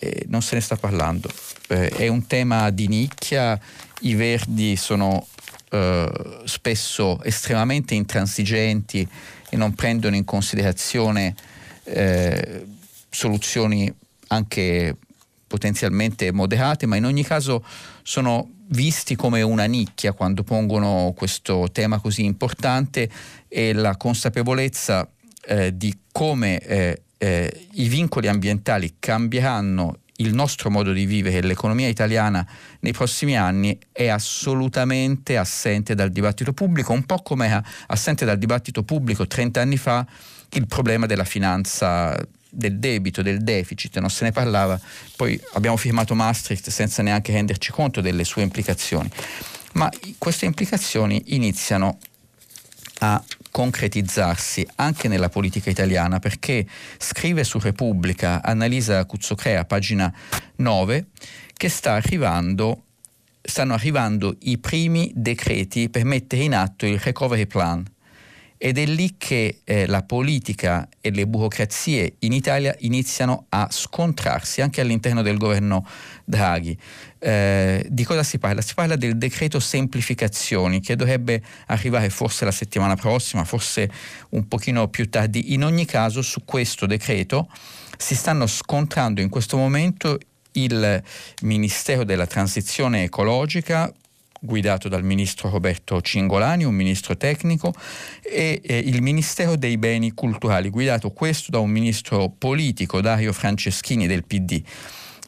[0.00, 1.30] eh, non se ne sta parlando.
[1.68, 3.60] Eh, è un tema di nicchia,
[4.00, 5.26] i verdi sono
[5.70, 9.06] eh, spesso estremamente intransigenti
[9.50, 11.34] e non prendono in considerazione
[11.84, 12.66] eh,
[13.10, 13.92] soluzioni
[14.28, 14.96] anche
[15.46, 17.64] potenzialmente moderate, ma in ogni caso
[18.02, 23.08] sono visti come una nicchia quando pongono questo tema così importante
[23.48, 25.08] e la consapevolezza
[25.46, 31.42] eh, di come eh, eh, i vincoli ambientali cambieranno il nostro modo di vivere e
[31.42, 32.46] l'economia italiana
[32.80, 38.38] nei prossimi anni è assolutamente assente dal dibattito pubblico, un po' come era assente dal
[38.38, 40.06] dibattito pubblico 30 anni fa
[40.50, 42.16] il problema della finanza
[42.50, 44.80] del debito, del deficit, non se ne parlava,
[45.16, 49.10] poi abbiamo firmato Maastricht senza neanche renderci conto delle sue implicazioni,
[49.74, 51.98] ma queste implicazioni iniziano
[53.00, 53.22] a
[53.58, 56.64] concretizzarsi anche nella politica italiana perché
[56.96, 60.14] scrive su Repubblica Annalisa Cuzzocrea, pagina
[60.58, 61.06] 9,
[61.54, 62.84] che sta arrivando,
[63.42, 67.84] stanno arrivando i primi decreti per mettere in atto il recovery plan
[68.58, 74.60] ed è lì che eh, la politica e le burocrazie in Italia iniziano a scontrarsi
[74.60, 75.86] anche all'interno del governo
[76.24, 76.76] Draghi.
[77.20, 78.60] Eh, di cosa si parla?
[78.60, 83.90] Si parla del decreto semplificazioni che dovrebbe arrivare forse la settimana prossima, forse
[84.30, 85.52] un pochino più tardi.
[85.52, 87.48] In ogni caso su questo decreto
[87.96, 90.18] si stanno scontrando in questo momento
[90.52, 91.02] il
[91.42, 93.92] Ministero della Transizione Ecologica
[94.40, 97.72] guidato dal ministro Roberto Cingolani, un ministro tecnico,
[98.22, 104.06] e eh, il Ministero dei Beni Culturali, guidato questo da un ministro politico, Dario Franceschini
[104.06, 104.62] del PD.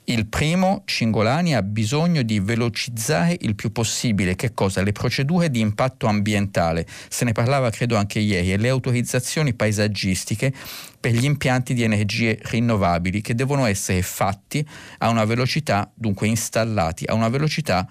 [0.05, 4.83] Il primo, Cingolani, ha bisogno di velocizzare il più possibile cosa?
[4.83, 10.53] le procedure di impatto ambientale, se ne parlava credo anche ieri, e le autorizzazioni paesaggistiche
[10.99, 14.67] per gli impianti di energie rinnovabili che devono essere fatti
[14.99, 17.89] a una velocità, dunque installati a una velocità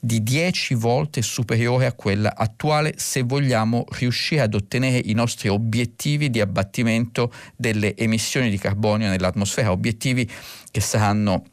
[0.00, 6.30] di 10 volte superiore a quella attuale se vogliamo riuscire ad ottenere i nostri obiettivi
[6.30, 10.28] di abbattimento delle emissioni di carbonio nell'atmosfera, obiettivi
[10.70, 11.44] che saranno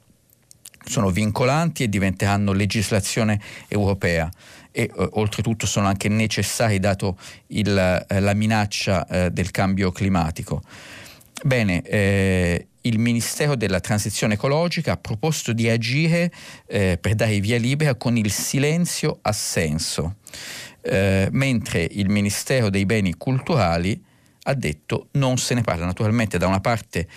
[0.88, 4.30] sono vincolanti e diventeranno legislazione europea
[4.72, 10.62] e eh, oltretutto sono anche necessari dato il, eh, la minaccia eh, del cambio climatico.
[11.44, 16.32] Bene, eh, il Ministero della Transizione Ecologica ha proposto di agire
[16.68, 20.18] eh, per dare via libera con il silenzio assenso,
[20.82, 24.02] eh, mentre il Ministero dei Beni Culturali
[24.44, 25.86] ha detto non se ne parla.
[25.86, 27.08] Naturalmente da una parte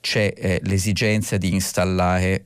[0.00, 2.44] c'è eh, l'esigenza di installare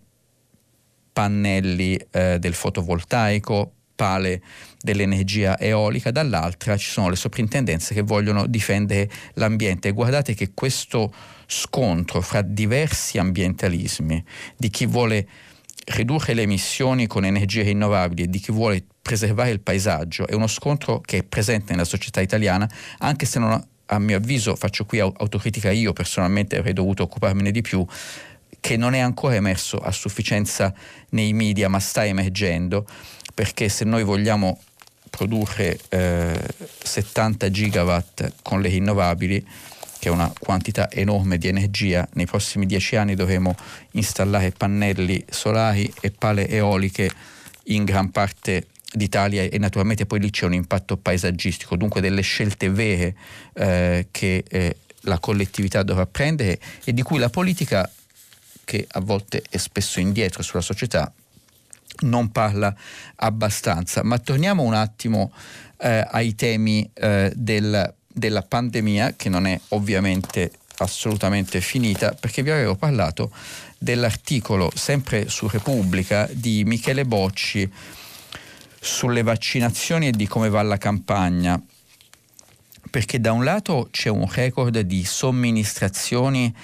[1.12, 4.42] pannelli eh, del fotovoltaico, pale
[4.78, 9.90] dell'energia eolica, dall'altra ci sono le soprintendenze che vogliono difendere l'ambiente.
[9.92, 11.10] guardate che questo
[11.46, 14.24] scontro fra diversi ambientalismi,
[14.56, 15.28] di chi vuole
[15.86, 20.48] ridurre le emissioni con energie rinnovabili e di chi vuole preservare il paesaggio, è uno
[20.48, 24.98] scontro che è presente nella società italiana, anche se non, a mio avviso, faccio qui
[24.98, 27.86] autocritica io personalmente, avrei dovuto occuparmene di più,
[28.58, 30.74] che non è ancora emerso a sufficienza
[31.10, 32.84] nei media, ma sta emergendo,
[33.32, 34.58] perché se noi vogliamo
[35.08, 36.40] produrre eh,
[36.82, 39.46] 70 gigawatt con le rinnovabili,
[40.06, 43.56] che è una quantità enorme di energia, nei prossimi dieci anni dovremo
[43.92, 47.10] installare pannelli solari e pale eoliche
[47.64, 52.70] in gran parte d'Italia e naturalmente poi lì c'è un impatto paesaggistico, dunque delle scelte
[52.70, 53.16] vere
[53.54, 57.90] eh, che eh, la collettività dovrà prendere e di cui la politica,
[58.64, 61.12] che a volte è spesso indietro sulla società,
[62.02, 62.72] non parla
[63.16, 64.04] abbastanza.
[64.04, 65.32] Ma torniamo un attimo
[65.78, 72.50] eh, ai temi eh, del della pandemia, che non è ovviamente assolutamente finita, perché vi
[72.50, 73.30] avevo parlato
[73.76, 77.70] dell'articolo sempre su Repubblica di Michele Bocci
[78.80, 81.60] sulle vaccinazioni e di come va la campagna.
[82.88, 86.54] Perché da un lato c'è un record di somministrazioni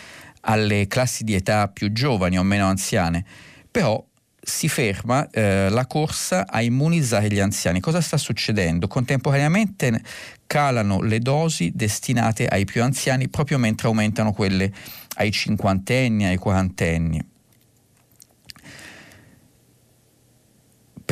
[0.43, 3.25] alle classi di età più giovani o meno anziane,
[3.71, 4.03] però
[4.45, 7.81] si ferma eh, la corsa a immunizzare gli anziani.
[7.81, 8.89] Cosa sta succedendo?
[8.89, 10.03] Contemporaneamente
[10.47, 14.73] calano le dosi destinate ai più anziani proprio mentre aumentano quelle
[15.17, 17.32] ai cinquantenni, ai quarantenni.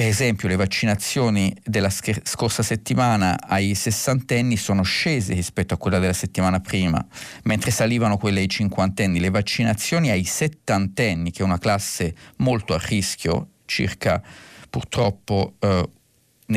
[0.01, 6.15] Per esempio le vaccinazioni della scorsa settimana ai sessantenni sono scese rispetto a quella della
[6.15, 7.07] settimana prima,
[7.43, 9.21] mentre salivano quelle ai cinquantenni.
[9.21, 14.23] Le vaccinazioni ai settantenni, che è una classe molto a rischio, circa
[14.71, 15.87] purtroppo eh,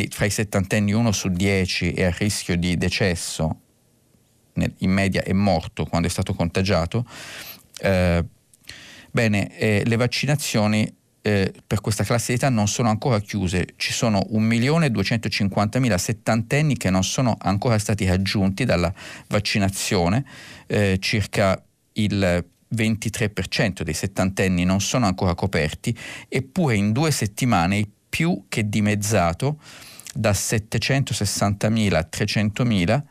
[0.10, 3.60] fra i settantenni uno su dieci è a rischio di decesso,
[4.54, 7.06] in media è morto quando è stato contagiato.
[7.82, 8.24] Eh,
[9.12, 13.94] bene, eh, le vaccinazioni eh, per questa classe di età non sono ancora chiuse, ci
[13.94, 18.94] sono 1.250.000 settantenni che non sono ancora stati raggiunti dalla
[19.28, 20.26] vaccinazione,
[20.68, 21.64] eh, circa
[21.94, 22.46] il
[22.76, 25.98] 23% dei settantenni non sono ancora coperti,
[26.28, 29.60] eppure in due settimane più che dimezzato
[30.14, 33.02] da 760.000 a 300.000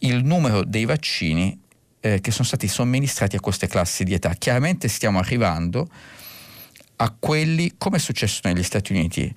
[0.00, 1.58] il numero dei vaccini
[1.98, 4.32] eh, che sono stati somministrati a queste classi di età.
[4.34, 5.88] Chiaramente stiamo arrivando
[6.96, 9.34] a quelli, come è successo negli Stati Uniti,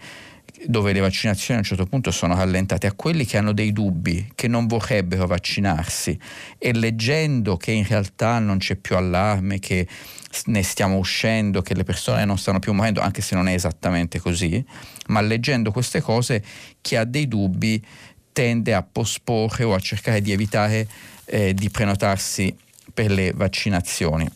[0.65, 4.31] dove le vaccinazioni a un certo punto sono rallentate, a quelli che hanno dei dubbi,
[4.35, 6.17] che non vorrebbero vaccinarsi
[6.57, 9.87] e leggendo che in realtà non c'è più allarme, che
[10.45, 14.19] ne stiamo uscendo, che le persone non stanno più morendo, anche se non è esattamente
[14.19, 14.63] così,
[15.07, 16.43] ma leggendo queste cose
[16.81, 17.83] chi ha dei dubbi
[18.31, 20.87] tende a posporre o a cercare di evitare
[21.25, 22.55] eh, di prenotarsi
[22.93, 24.29] per le vaccinazioni.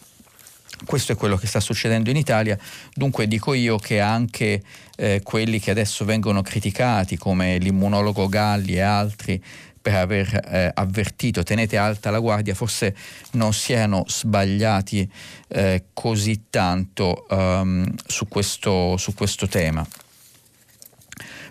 [0.85, 2.57] Questo è quello che sta succedendo in Italia,
[2.93, 4.61] dunque dico io che anche
[4.97, 9.41] eh, quelli che adesso vengono criticati come l'immunologo Galli e altri
[9.83, 12.95] per aver eh, avvertito tenete alta la guardia, forse
[13.31, 15.09] non si erano sbagliati
[15.49, 19.85] eh, così tanto um, su, questo, su, questo, tema.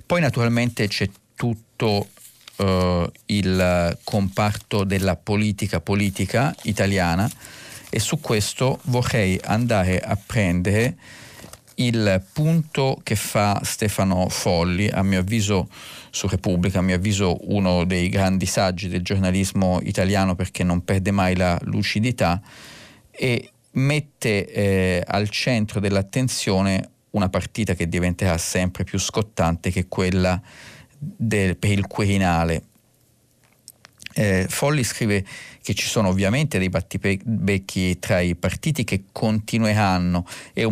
[0.06, 2.08] Poi naturalmente c'è tutto
[2.56, 7.30] uh, il comparto della politica politica italiana
[7.94, 10.96] e su questo vorrei andare a prendere
[11.74, 15.68] il punto che fa Stefano Folli, a mio avviso
[16.08, 21.10] su Repubblica, a mio avviso uno dei grandi saggi del giornalismo italiano perché non perde
[21.10, 22.40] mai la lucidità
[23.10, 30.40] e mette eh, al centro dell'attenzione una partita che diventerà sempre più scottante che quella
[30.98, 32.62] del, per il Quirinale.
[34.14, 35.24] Eh, Folli scrive
[35.62, 40.64] che ci sono ovviamente dei battibecchi tra i partiti che continueranno e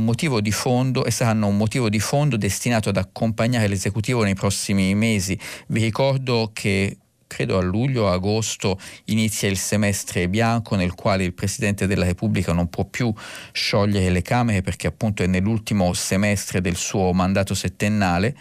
[0.50, 5.38] fondo e saranno un motivo di fondo destinato ad accompagnare l'esecutivo nei prossimi mesi.
[5.68, 6.98] Vi ricordo che
[7.30, 12.52] credo a luglio o agosto inizia il semestre bianco nel quale il Presidente della Repubblica
[12.52, 13.14] non può più
[13.52, 18.36] sciogliere le Camere perché appunto è nell'ultimo semestre del suo mandato settennale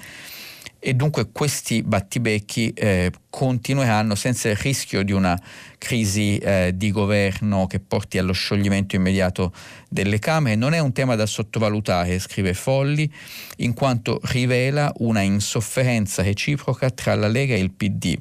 [0.79, 5.39] e dunque questi battibecchi eh, continueranno senza il rischio di una
[5.77, 9.53] crisi eh, di governo che porti allo scioglimento immediato
[9.89, 10.55] delle Camere.
[10.55, 13.11] Non è un tema da sottovalutare, scrive Folli,
[13.57, 18.17] in quanto rivela una insofferenza reciproca tra la Lega e il PD.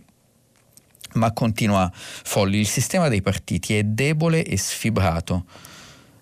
[1.14, 5.44] Ma continua Folli, il sistema dei partiti è debole e sfibrato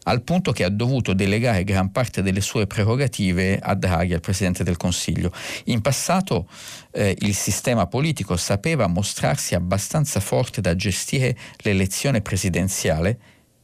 [0.09, 4.65] al punto che ha dovuto delegare gran parte delle sue prerogative a Draghi, al Presidente
[4.65, 5.33] del Consiglio.
[5.65, 6.49] In passato
[6.93, 13.19] eh, il sistema politico sapeva mostrarsi abbastanza forte da gestire l'elezione presidenziale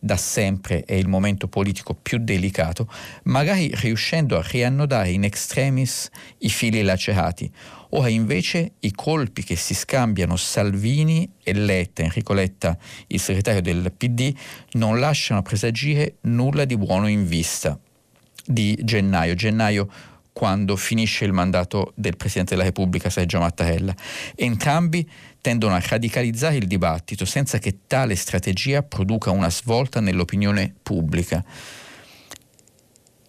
[0.05, 2.89] da sempre è il momento politico più delicato,
[3.25, 7.49] magari riuscendo a riannodare in extremis i fili lacerati.
[7.95, 12.77] Ora invece i colpi che si scambiano Salvini e Letta, Enrico Letta,
[13.09, 14.35] il segretario del PD,
[14.73, 17.79] non lasciano presagire nulla di buono in vista
[18.47, 19.35] di gennaio.
[19.35, 19.89] Gennaio
[20.33, 23.95] quando finisce il mandato del Presidente della Repubblica Sergio Mattarella.
[24.35, 25.09] Entrambi
[25.43, 31.45] tendono a radicalizzare il dibattito senza che tale strategia produca una svolta nell'opinione pubblica.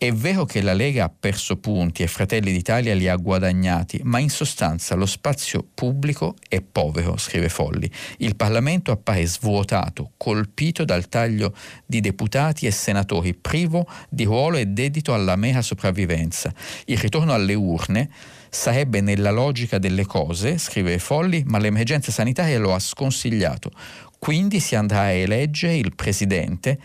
[0.04, 4.20] È vero che la Lega ha perso punti e Fratelli d'Italia li ha guadagnati, ma
[4.20, 7.90] in sostanza lo spazio pubblico è povero, scrive Folli.
[8.18, 14.66] Il Parlamento appare svuotato, colpito dal taglio di deputati e senatori, privo di ruolo e
[14.66, 16.54] dedito alla mera sopravvivenza.
[16.88, 18.10] Il ritorno alle urne
[18.50, 23.72] sarebbe nella logica delle cose, scrive Folli, ma l'emergenza sanitaria lo ha sconsigliato.
[24.20, 26.78] Quindi si andrà a eleggere il presidente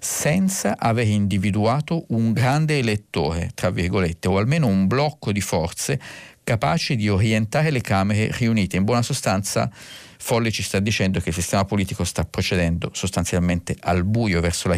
[0.00, 6.00] senza aver individuato un grande elettore, tra virgolette, o almeno un blocco di forze
[6.42, 8.76] capaci di orientare le Camere riunite.
[8.76, 9.70] In buona sostanza,
[10.18, 14.68] Folli ci sta dicendo che il sistema politico sta procedendo sostanzialmente al buio verso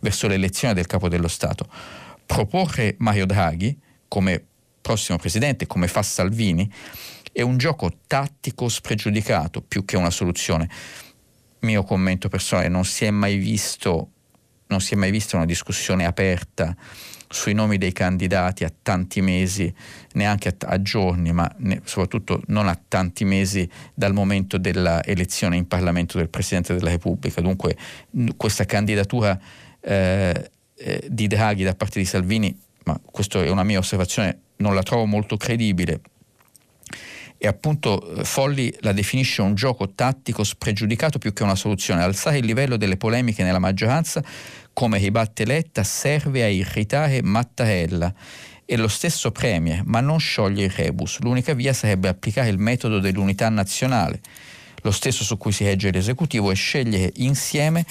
[0.00, 1.68] verso l'elezione del capo dello Stato.
[2.26, 3.78] Proporre Mario Draghi
[4.08, 4.44] come
[4.80, 6.70] prossimo presidente, come fa Salvini,
[7.32, 10.68] è un gioco tattico spregiudicato più che una soluzione.
[11.60, 14.10] Mio commento personale, non si è mai visto
[14.72, 16.74] non si è mai vista una discussione aperta
[17.28, 19.72] sui nomi dei candidati a tanti mesi,
[20.14, 25.66] neanche a, a giorni, ma ne, soprattutto non a tanti mesi dal momento dell'elezione in
[25.66, 27.40] Parlamento del Presidente della Repubblica.
[27.40, 27.76] Dunque
[28.36, 29.38] questa candidatura
[29.80, 32.54] eh, eh, di Draghi da parte di Salvini,
[32.84, 36.00] ma questa è una mia osservazione, non la trovo molto credibile.
[37.38, 42.02] E appunto eh, Folli la definisce un gioco tattico spregiudicato più che una soluzione.
[42.02, 44.22] Alzare il livello delle polemiche nella maggioranza
[44.72, 48.12] come ribatte Letta, serve a irritare Mattarella
[48.64, 51.18] e lo stesso Premier, ma non scioglie il rebus.
[51.20, 54.20] L'unica via sarebbe applicare il metodo dell'unità nazionale,
[54.82, 57.84] lo stesso su cui si regge l'esecutivo, e scegliere insieme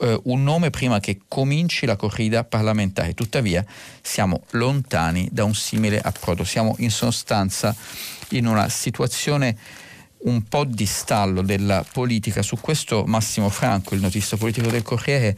[0.00, 3.14] eh, un nome prima che cominci la corrida parlamentare.
[3.14, 3.64] Tuttavia
[4.00, 7.74] siamo lontani da un simile approdo, siamo in sostanza
[8.30, 9.56] in una situazione
[10.22, 12.42] un po' di stallo della politica.
[12.42, 15.36] Su questo Massimo Franco, il notista politico del Corriere,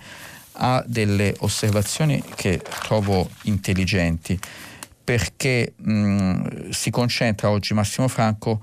[0.55, 4.39] ha delle osservazioni che trovo intelligenti
[5.05, 8.63] perché mh, si concentra oggi Massimo Franco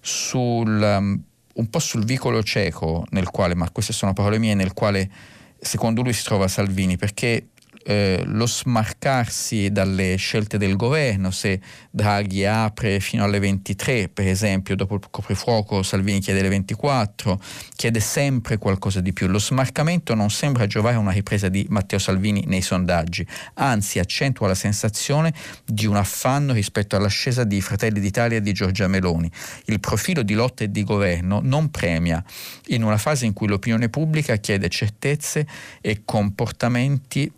[0.00, 1.20] sul, um,
[1.54, 5.10] un po' sul vicolo cieco nel quale, ma queste sono parole mie, nel quale
[5.58, 7.48] secondo lui si trova Salvini, perché
[7.88, 14.74] eh, lo smarcarsi dalle scelte del governo, se Draghi apre fino alle 23, per esempio,
[14.74, 17.40] dopo il coprifuoco Salvini chiede le 24,
[17.76, 19.28] chiede sempre qualcosa di più.
[19.28, 23.24] Lo smarcamento non sembra giovare una ripresa di Matteo Salvini nei sondaggi,
[23.54, 25.32] anzi accentua la sensazione
[25.64, 29.30] di un affanno rispetto all'ascesa di Fratelli d'Italia e di Giorgia Meloni.
[29.66, 32.22] Il profilo di lotta e di governo non premia
[32.66, 35.46] in una fase in cui l'opinione pubblica chiede certezze
[35.80, 37.30] e comportamenti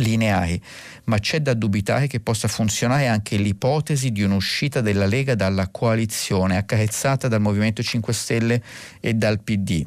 [0.00, 0.60] lineari,
[1.04, 6.56] ma c'è da dubitare che possa funzionare anche l'ipotesi di un'uscita della Lega dalla coalizione
[6.56, 8.62] accarezzata dal Movimento 5 Stelle
[9.00, 9.86] e dal PD.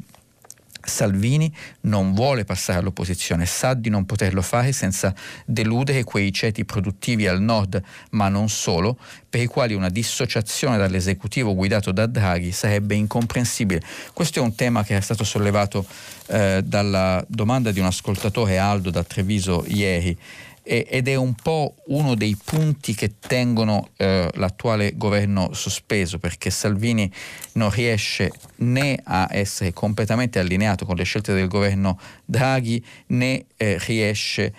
[0.84, 5.14] Salvini non vuole passare all'opposizione, sa di non poterlo fare senza
[5.44, 11.54] deludere quei ceti produttivi al nord, ma non solo, per i quali una dissociazione dall'esecutivo
[11.54, 13.82] guidato da Draghi sarebbe incomprensibile.
[14.12, 15.84] Questo è un tema che è stato sollevato
[16.26, 20.16] eh, dalla domanda di un ascoltatore Aldo da Treviso ieri
[20.64, 27.12] ed è un po' uno dei punti che tengono eh, l'attuale governo sospeso perché Salvini
[27.52, 33.78] non riesce né a essere completamente allineato con le scelte del governo Draghi né eh,
[33.86, 34.54] riesce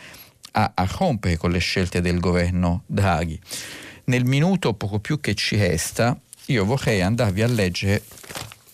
[0.52, 3.40] a, a rompere con le scelte del governo Draghi.
[4.06, 6.16] Nel minuto poco più che ci resta
[6.48, 8.04] io vorrei andarvi a leggere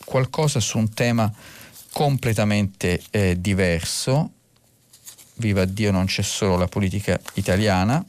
[0.04, 1.34] qualcosa su un tema
[1.94, 4.32] completamente eh, diverso
[5.42, 8.04] viva Dio non c'è solo la politica italiana,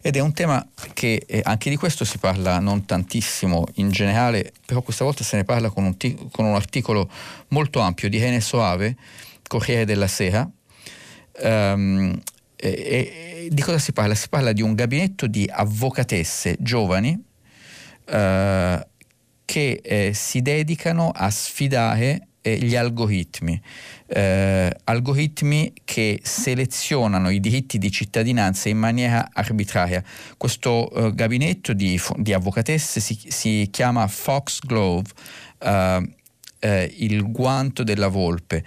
[0.00, 4.52] ed è un tema che eh, anche di questo si parla non tantissimo in generale,
[4.66, 7.08] però questa volta se ne parla con un, t- con un articolo
[7.48, 8.96] molto ampio di Rene Soave,
[9.46, 10.48] Corriere della Sera.
[11.40, 12.20] Um,
[12.56, 14.14] e, e, di cosa si parla?
[14.14, 18.80] Si parla di un gabinetto di avvocatesse giovani uh,
[19.44, 23.60] che eh, si dedicano a sfidare eh, gli algoritmi,
[24.06, 30.02] eh, algoritmi che selezionano i diritti di cittadinanza in maniera arbitraria.
[30.36, 35.08] Questo eh, gabinetto di, di avvocatesse si, si, chiama Foxglove,
[35.58, 36.14] eh,
[36.58, 38.64] eh, il guanto della volpe.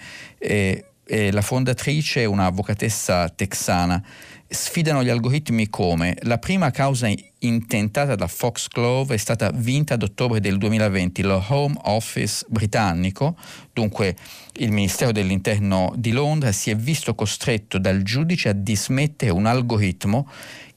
[1.07, 4.03] la fondatrice è un'avvocatessa texana
[4.47, 6.15] sfidano gli algoritmi come?
[6.21, 11.75] La prima causa intentata da Foxglove è stata vinta ad ottobre del 2020, lo Home
[11.83, 13.35] Office britannico,
[13.73, 14.15] dunque
[14.53, 20.29] il Ministero dell'Interno di Londra si è visto costretto dal giudice a dismettere un algoritmo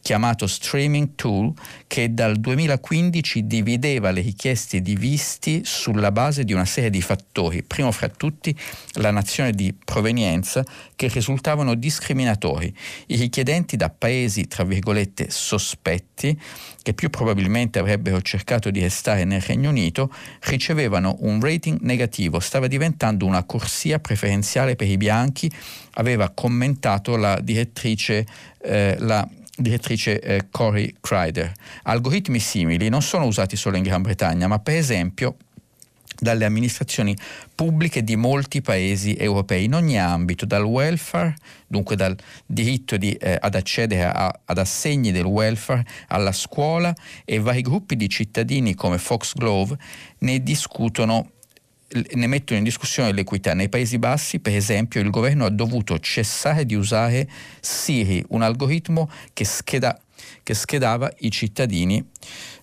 [0.09, 1.52] chiamato Streaming Tool
[1.86, 7.62] che dal 2015 divideva le richieste di visti sulla base di una serie di fattori,
[7.62, 8.59] primo fra tutti
[8.94, 10.64] la nazione di provenienza
[10.96, 12.74] che risultavano discriminatori.
[13.09, 16.40] I richiedenti da paesi, tra virgolette, sospetti,
[16.80, 20.11] che più probabilmente avrebbero cercato di restare nel Regno Unito,
[20.44, 25.52] ricevevano un rating negativo, stava diventando una corsia preferenziale per i bianchi,
[25.94, 28.26] aveva commentato la direttrice,
[28.62, 29.28] eh, la
[29.59, 31.52] direttrice eh, Corey Crider.
[31.82, 35.36] Algoritmi simili non sono usati solo in Gran Bretagna, ma per esempio
[36.20, 37.16] dalle amministrazioni
[37.54, 41.36] pubbliche di molti paesi europei in ogni ambito, dal welfare,
[41.66, 46.92] dunque dal diritto di, eh, ad accedere a, ad assegni del welfare, alla scuola
[47.24, 49.76] e vari gruppi di cittadini come Foxglove
[50.18, 51.30] ne discutono
[51.91, 53.55] ne mettono in discussione l'equità.
[53.55, 57.28] Nei Paesi Bassi, per esempio, il governo ha dovuto cessare di usare
[57.61, 59.99] Siri, un algoritmo che, scheda,
[60.43, 62.05] che schedava i cittadini,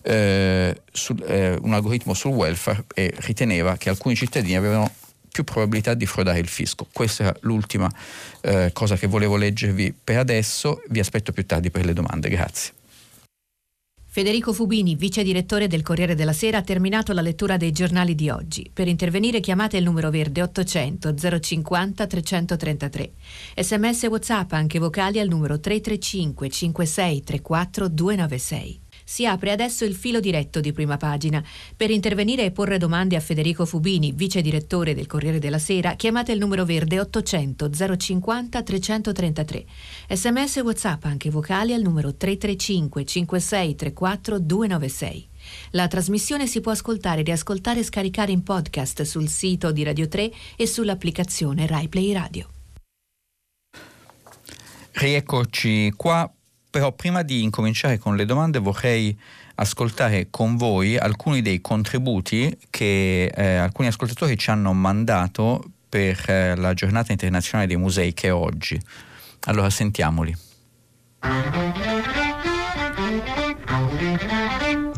[0.03, 4.91] eh, sul, eh, un algoritmo sul welfare e riteneva che alcuni cittadini avevano
[5.31, 6.87] più probabilità di frodare il fisco.
[6.93, 7.91] Questa è l'ultima
[8.41, 12.74] eh, cosa che volevo leggervi per adesso, vi aspetto più tardi per le domande, grazie.
[14.15, 18.29] Federico Fubini, vice direttore del Corriere della Sera, ha terminato la lettura dei giornali di
[18.29, 18.71] oggi.
[18.73, 23.11] Per intervenire chiamate il numero verde 800 050 333.
[23.57, 28.84] Sms WhatsApp anche vocali al numero 335 56 34 296.
[29.07, 31.43] Si apre adesso il filo diretto di prima pagina.
[31.77, 36.31] Per intervenire e porre domande a Federico Fubini, vice direttore del Corriere della Sera, chiamate
[36.31, 39.65] il numero verde 800 050 333.
[40.09, 45.27] Sms e WhatsApp anche vocali al numero 335 56 34 296.
[45.71, 50.31] La trasmissione si può ascoltare, riascoltare e scaricare in podcast sul sito di Radio 3
[50.55, 52.49] e sull'applicazione RaiPlay Radio.
[54.93, 56.31] Rieccoci qua
[56.75, 59.17] però prima di incominciare con le domande vorrei
[59.55, 66.53] ascoltare con voi alcuni dei contributi che eh, alcuni ascoltatori ci hanno mandato per eh,
[66.57, 68.77] la giornata internazionale dei musei che è oggi.
[69.45, 70.35] Allora sentiamoli.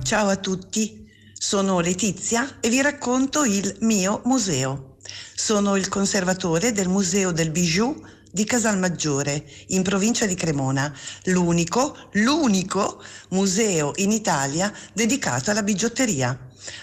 [0.01, 4.95] Ciao a tutti, sono Letizia e vi racconto il mio museo.
[5.35, 10.93] Sono il conservatore del Museo del Bijou di Casalmaggiore, in provincia di Cremona,
[11.25, 16.37] l'unico, l'unico museo in Italia dedicato alla bigiotteria.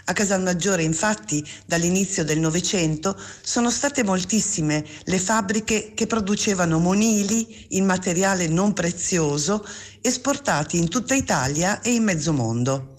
[0.06, 7.84] A Casalmaggiore, infatti, dall'inizio del Novecento sono state moltissime le fabbriche che producevano monili in
[7.84, 9.66] materiale non prezioso
[10.00, 12.96] esportati in tutta Italia e in mezzo mondo.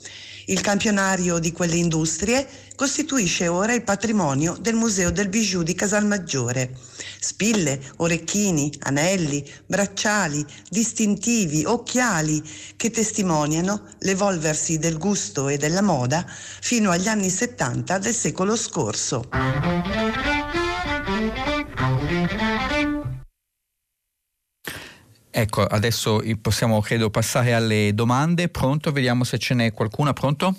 [0.47, 6.75] Il campionario di quelle industrie costituisce ora il patrimonio del Museo del Bijou di Casalmaggiore.
[7.19, 12.43] Spille, orecchini, anelli, bracciali, distintivi, occhiali
[12.75, 19.29] che testimoniano l'evolversi del gusto e della moda fino agli anni 70 del secolo scorso.
[25.37, 28.47] Ecco, adesso possiamo credo passare alle domande.
[28.47, 28.91] Pronto?
[28.91, 30.13] Vediamo se ce n'è qualcuna.
[30.13, 30.55] Pronto?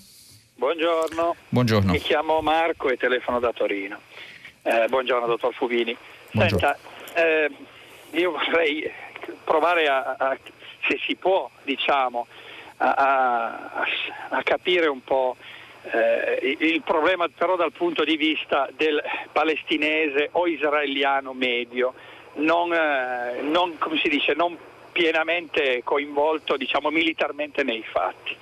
[0.58, 1.36] Buongiorno.
[1.50, 1.92] Buongiorno.
[1.92, 4.00] Mi chiamo Marco e telefono da Torino.
[4.62, 5.94] Eh, buongiorno, dottor Fubini.
[6.30, 6.74] Buongiorno.
[6.74, 6.78] Senta,
[7.14, 7.50] eh,
[8.12, 8.90] io vorrei
[9.44, 10.38] provare a, a,
[10.88, 12.26] se si può, diciamo,
[12.78, 13.84] a,
[14.30, 15.36] a capire un po'
[15.90, 19.02] eh, il problema però dal punto di vista del
[19.32, 21.92] palestinese o israeliano medio
[22.36, 24.56] non, eh, non, come si dice, non
[24.90, 28.34] pienamente coinvolto diciamo, militarmente nei fatti.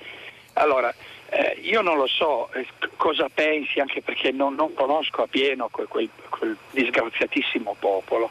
[0.53, 0.93] Allora,
[1.29, 2.65] eh, io non lo so eh,
[2.97, 8.29] cosa pensi, anche perché non, non conosco a pieno quel, quel, quel, disgraziatissimo popolo,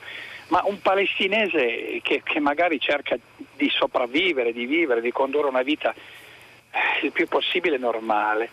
[0.48, 3.16] ma un palestinese che, che, magari cerca
[3.56, 8.50] di sopravvivere, di vivere, di condurre una vita eh, il più possibile normale,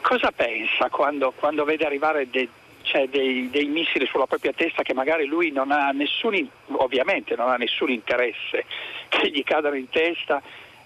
[0.00, 2.48] cosa pensa quando, quando vede arrivare dei
[2.82, 7.48] c'è dei, dei, missili sulla propria testa che magari lui non ha nessun, ovviamente non
[7.48, 8.64] ha nessun interesse
[9.08, 10.42] che gli cadano in testa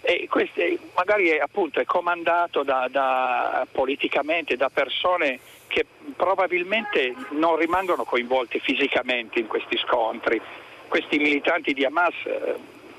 [0.09, 0.61] e questo
[0.95, 5.85] magari è, appunto, è comandato da, da, politicamente da persone che
[6.15, 10.41] probabilmente non rimangono coinvolte fisicamente in questi scontri.
[10.87, 12.55] Questi militanti di Hamas eh,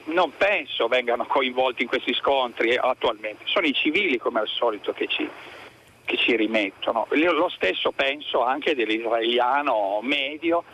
[0.08, 5.08] non penso vengano coinvolti in questi scontri attualmente, sono i civili come al solito che
[5.08, 5.30] ci,
[6.03, 7.08] che ci rimettono.
[7.12, 10.66] Lo stesso penso anche dell'israeliano medio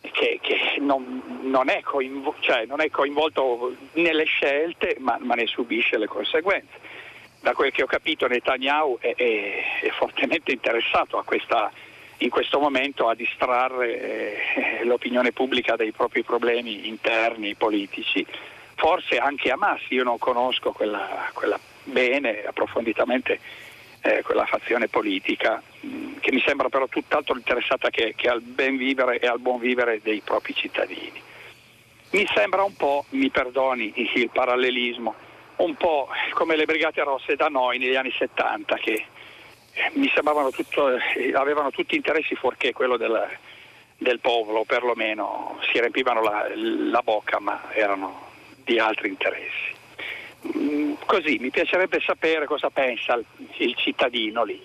[0.00, 5.46] che, che non, non, è coinvo- cioè non, è coinvolto nelle scelte ma, ma, ne
[5.46, 6.84] subisce le conseguenze.
[7.40, 11.70] Da quel che ho capito Netanyahu è, è, è fortemente interessato questa,
[12.18, 18.26] in questo momento a distrarre eh, l'opinione pubblica dai propri problemi interni, politici.
[18.74, 23.38] Forse anche Hamas, io non conosco quella, quella bene, approfonditamente
[24.00, 28.40] eh, quella fazione politica mh, mm, che mi sembra però tutt'altro interessata che, che, al
[28.40, 31.22] ben vivere e al buon vivere dei propri cittadini.
[32.10, 35.14] Mi sembra un po', mi perdoni il parallelismo,
[35.56, 39.06] un po' come le Brigate Rosse da noi negli anni 70 che
[39.72, 43.28] eh, mi sembravano tutto, eh, avevano tutti interessi fuorché quello del,
[43.98, 48.24] del popolo, perlomeno si riempivano la, la bocca ma erano
[48.64, 49.75] di altri interessi.
[50.44, 53.18] Mm, così mi piacerebbe sapere cosa pensa
[53.58, 54.60] il cittadino lì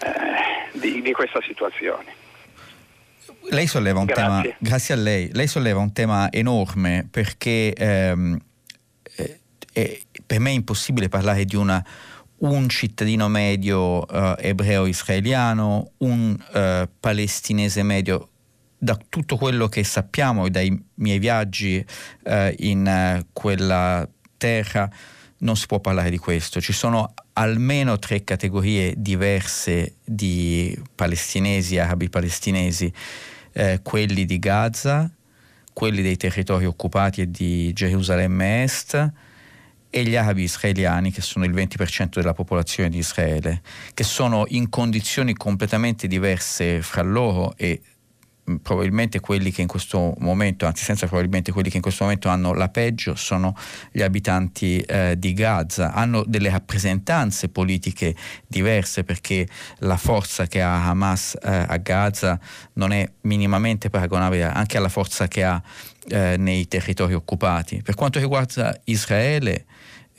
[0.00, 2.20] eh, di, di, questa situazione.
[3.50, 4.24] Lei solleva un grazie.
[4.24, 8.38] tema, grazie a lei, lei solleva un tema enorme perché ehm,
[9.72, 11.84] eh, per me è impossibile parlare di una,
[12.38, 18.28] un cittadino medio eh, ebreo israeliano, un eh, palestinese medio
[18.76, 21.84] da tutto quello che sappiamo dai miei viaggi
[22.24, 24.08] eh, in uh, quella
[24.42, 24.90] terra
[25.38, 26.60] non si può parlare di questo.
[26.60, 32.92] Ci sono almeno tre categorie diverse di palestinesi, arabi palestinesi,
[33.52, 35.08] eh, quelli di Gaza,
[35.72, 39.12] quelli dei territori occupati e di Gerusalemme Est
[39.90, 43.62] e gli arabi israeliani, che sono il 20% della popolazione di Israele,
[43.94, 47.80] che sono in condizioni completamente diverse fra loro e
[48.60, 52.52] probabilmente quelli che in questo momento, anzi senza probabilmente quelli che in questo momento hanno
[52.54, 53.56] la peggio sono
[53.90, 58.14] gli abitanti eh, di Gaza, hanno delle rappresentanze politiche
[58.46, 59.46] diverse perché
[59.78, 62.38] la forza che ha Hamas eh, a Gaza
[62.74, 65.62] non è minimamente paragonabile anche alla forza che ha
[66.08, 67.82] eh, nei territori occupati.
[67.82, 69.66] Per quanto riguarda Israele,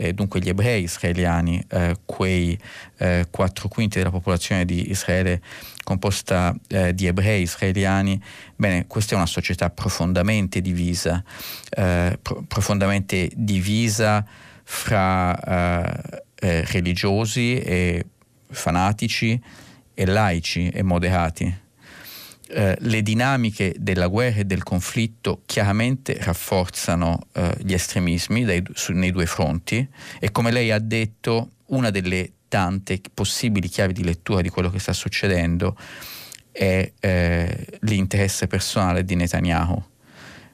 [0.03, 2.57] eh, dunque gli ebrei israeliani, eh, quei
[2.97, 5.41] eh, quattro quinti della popolazione di Israele
[5.83, 8.21] composta eh, di ebrei israeliani,
[8.55, 11.23] bene, questa è una società profondamente divisa,
[11.69, 14.25] eh, pro- profondamente divisa
[14.65, 18.05] fra religiosi e
[18.49, 19.41] fanatici
[19.93, 21.62] e laici e moderati
[22.49, 28.91] eh, le dinamiche della guerra e del conflitto chiaramente rafforzano eh, gli estremismi dai, su,
[28.91, 29.87] nei due fronti
[30.19, 34.79] e come lei ha detto una delle tante possibili chiavi di lettura di quello che
[34.79, 35.75] sta succedendo
[36.51, 39.83] è eh, l'interesse personale di Netanyahu.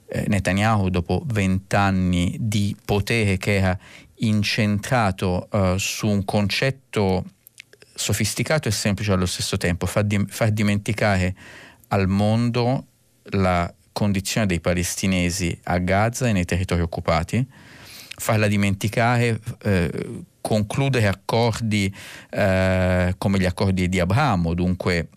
[0.07, 3.77] Eh, Netanyahu dopo vent'anni di potere che era
[4.19, 7.25] incentrato eh, su un concetto
[7.93, 11.35] sofisticato e semplice allo stesso tempo, far, di- far dimenticare
[11.89, 12.85] al mondo
[13.31, 17.45] la condizione dei palestinesi a Gaza e nei territori occupati,
[18.15, 21.93] farla dimenticare, eh, concludere accordi
[22.29, 25.09] eh, come gli accordi di Abramo, dunque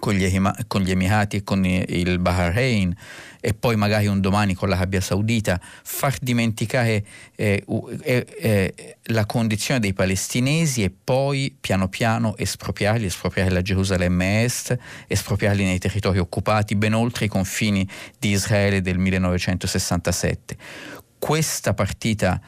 [0.00, 2.96] con gli, con gli Emirati e con il Bahrain
[3.40, 7.04] e poi magari un domani con l'Arabia Saudita, far dimenticare
[7.36, 7.64] eh,
[8.02, 14.76] eh, eh, la condizione dei palestinesi e poi piano piano espropriarli, espropriare la Gerusalemme Est,
[15.06, 17.88] espropriarli nei territori occupati ben oltre i confini
[18.18, 20.56] di Israele del 1967.
[21.18, 22.40] Questa partita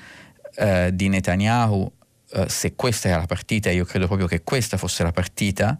[0.56, 1.90] eh, di Netanyahu,
[2.32, 5.78] eh, se questa era la partita, io credo proprio che questa fosse la partita,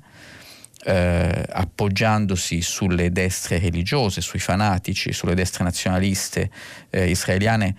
[0.85, 6.51] eh, appoggiandosi sulle destre religiose, sui fanatici, sulle destre nazionaliste
[6.91, 7.75] eh, israeliane,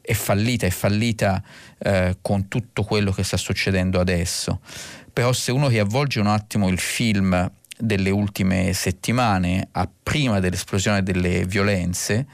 [0.00, 1.42] è fallita, è fallita
[1.78, 4.60] eh, con tutto quello che sta succedendo adesso.
[5.12, 11.44] Però se uno riavvolge un attimo il film delle ultime settimane, a prima dell'esplosione delle
[11.44, 12.26] violenze,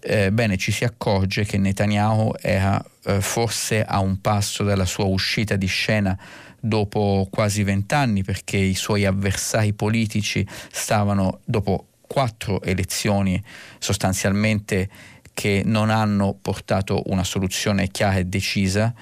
[0.00, 5.04] eh, bene, ci si accorge che Netanyahu era eh, forse a un passo dalla sua
[5.04, 6.16] uscita di scena
[6.60, 13.42] dopo quasi vent'anni perché i suoi avversari politici stavano dopo quattro elezioni
[13.78, 14.88] sostanzialmente
[15.34, 18.92] che non hanno portato una soluzione chiara e decisa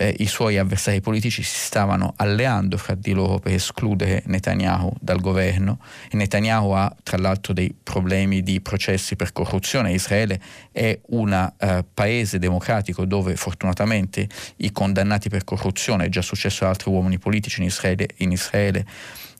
[0.00, 5.20] eh, i suoi avversari politici si stavano alleando fra di loro per escludere Netanyahu dal
[5.20, 9.92] governo e Netanyahu ha tra l'altro dei problemi di processi per corruzione.
[9.92, 10.40] Israele
[10.70, 14.28] è un uh, paese democratico dove fortunatamente
[14.58, 18.86] i condannati per corruzione, è già successo ad altri uomini politici in Israele, in Israele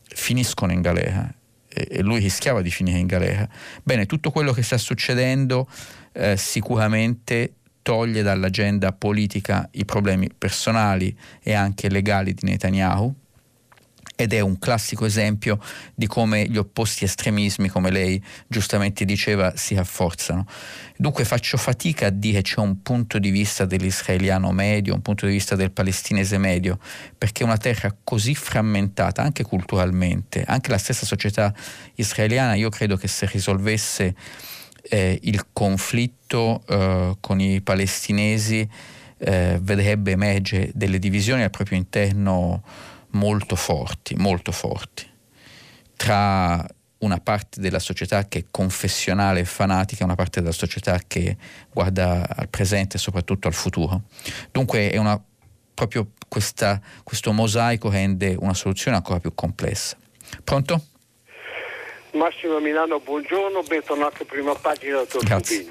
[0.08, 1.32] finiscono in galera
[1.68, 3.48] e lui rischiava di finire in galera.
[3.84, 5.68] Bene, tutto quello che sta succedendo
[6.12, 7.57] eh, sicuramente
[7.88, 13.14] toglie dall'agenda politica i problemi personali e anche legali di Netanyahu
[14.14, 15.58] ed è un classico esempio
[15.94, 20.44] di come gli opposti estremismi, come lei giustamente diceva, si rafforzano.
[20.98, 25.32] Dunque faccio fatica a dire c'è un punto di vista dell'israeliano medio, un punto di
[25.32, 26.78] vista del palestinese medio,
[27.16, 31.54] perché una terra così frammentata, anche culturalmente, anche la stessa società
[31.94, 34.14] israeliana, io credo che se risolvesse
[34.88, 38.68] eh, il conflitto eh, con i palestinesi
[39.18, 42.62] eh, vedrebbe emergere delle divisioni al proprio interno
[43.10, 45.06] molto forti, molto forti,
[45.96, 46.64] tra
[46.98, 51.36] una parte della società che è confessionale e fanatica una parte della società che
[51.72, 54.02] guarda al presente e soprattutto al futuro.
[54.50, 55.20] Dunque è una,
[55.74, 59.96] proprio questa, questo mosaico rende una soluzione ancora più complessa.
[60.42, 60.87] Pronto?
[62.12, 65.68] Massimo Milano, buongiorno, bentornato prima pagina dottor Cupini.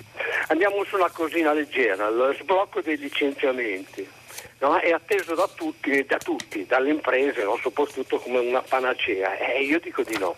[0.47, 4.07] Andiamo su una cosina leggera, lo sblocco dei licenziamenti.
[4.59, 4.77] No?
[4.77, 7.57] È atteso da tutti, da tutti, dalle imprese, no?
[7.61, 9.35] soprattutto come una panacea.
[9.37, 10.35] E eh, io dico di no.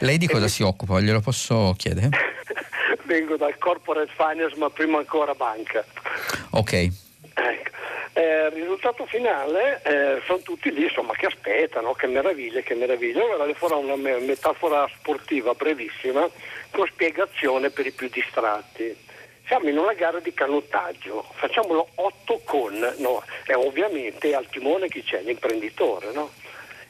[0.00, 0.68] Lei di cosa e si mi...
[0.68, 1.00] occupa?
[1.00, 2.08] Glielo posso chiedere?
[3.04, 5.84] Vengo dal corporate finance, ma prima ancora banca.
[6.50, 6.72] Ok.
[6.72, 7.70] Ecco.
[8.18, 13.22] Eh, il risultato finale eh, sono tutti lì insomma, che aspettano, che meraviglia, che meraviglia.
[13.22, 16.26] Ora le farò una metafora sportiva brevissima
[16.70, 18.96] con spiegazione per i più distratti.
[19.46, 23.22] siamo in una gara di canottaggio, facciamolo 8 con, no?
[23.46, 25.20] e ovviamente al timone chi c'è?
[25.20, 26.30] L'imprenditore, no?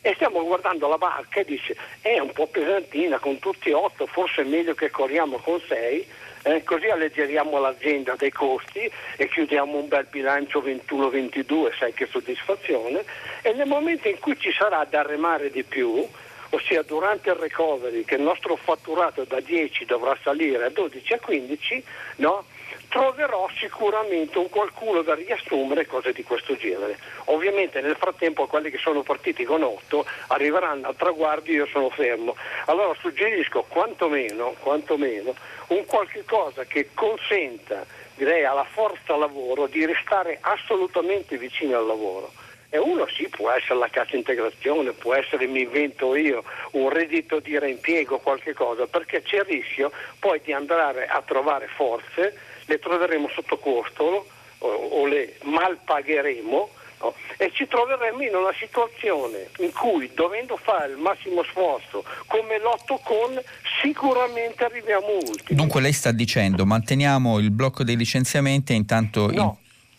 [0.02, 4.06] E stiamo guardando la barca e dice, è un po' pesantina con tutti e 8,
[4.06, 6.06] forse è meglio che corriamo con 6,
[6.46, 13.04] eh, così alleggeriamo l'azienda dei costi e chiudiamo un bel bilancio 21-22, sai che soddisfazione,
[13.42, 16.06] e nel momento in cui ci sarà da remare di più,
[16.50, 21.18] ossia durante il recovery che il nostro fatturato da 10 dovrà salire a 12 a
[21.18, 21.84] 15,
[22.16, 22.44] no?
[22.88, 26.98] Troverò sicuramente un qualcuno da riassumere cose di questo genere.
[27.26, 32.36] Ovviamente nel frattempo quelli che sono partiti con 8 arriveranno al traguardo io sono fermo.
[32.66, 35.34] Allora suggerisco quantomeno, quantomeno
[35.68, 37.84] un qualche cosa che consenta
[38.14, 42.32] direi alla forza lavoro di restare assolutamente vicino al lavoro.
[42.68, 47.38] E uno sì, può essere la cassa integrazione, può essere, mi invento io, un reddito
[47.38, 52.78] di reimpiego, qualche cosa, perché c'è il rischio poi di andare a trovare forze le
[52.78, 54.26] troveremo sotto costo
[54.58, 57.14] o, o le malpagheremo no?
[57.36, 63.00] e ci troveremo in una situazione in cui dovendo fare il massimo sforzo come l'otto
[63.02, 63.40] con
[63.82, 65.58] sicuramente arriviamo ultimi.
[65.58, 69.30] Dunque lei sta dicendo manteniamo il blocco dei licenziamenti e intanto...
[69.30, 69.58] No.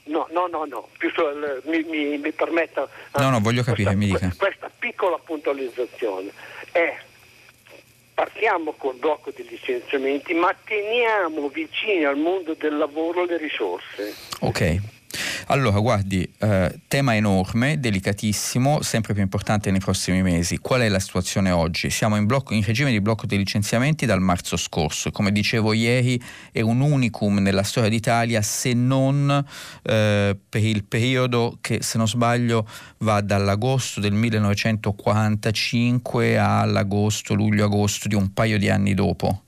[0.09, 1.11] No, no, no, no, Più,
[1.65, 2.87] mi, mi, mi permetta...
[3.17, 4.33] No, no, voglio capire, questa, mi dica.
[4.37, 6.31] Questa piccola puntualizzazione
[6.71, 6.97] è
[8.17, 14.11] partiamo col blocco dei licenziamenti, ma teniamo vicini al mondo del lavoro le risorse.
[14.39, 14.96] Ok.
[15.49, 20.57] Allora, guardi, eh, tema enorme, delicatissimo, sempre più importante nei prossimi mesi.
[20.57, 21.89] Qual è la situazione oggi?
[21.89, 25.09] Siamo in, blocco, in regime di blocco dei licenziamenti dal marzo scorso.
[25.09, 26.21] Come dicevo ieri,
[26.51, 29.41] è un unicum nella storia d'Italia, se non
[29.83, 32.67] eh, per il periodo che, se non sbaglio,
[32.97, 39.43] va dall'agosto del 1945 all'agosto, luglio-agosto di un paio di anni dopo.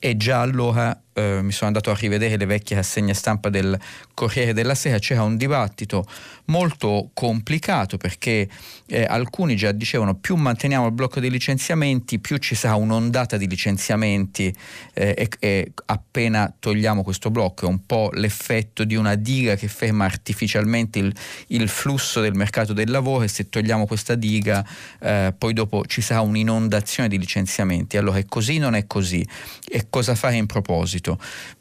[0.00, 3.78] E già allora eh, mi sono andato a rivedere le vecchie rassegne stampa del
[4.14, 6.06] Corriere della Sera, c'era un dibattito
[6.46, 8.48] molto complicato perché
[8.86, 13.46] eh, alcuni già dicevano più manteniamo il blocco dei licenziamenti, più ci sarà un'ondata di
[13.46, 14.54] licenziamenti
[14.94, 17.66] eh, e, e, appena togliamo questo blocco.
[17.66, 21.14] È un po' l'effetto di una diga che ferma artificialmente il,
[21.48, 24.64] il flusso del mercato del lavoro e se togliamo questa diga
[25.00, 27.96] eh, poi dopo ci sarà un'inondazione di licenziamenti.
[27.96, 29.26] Allora è così, non è così.
[29.68, 31.01] E cosa fare in proposito?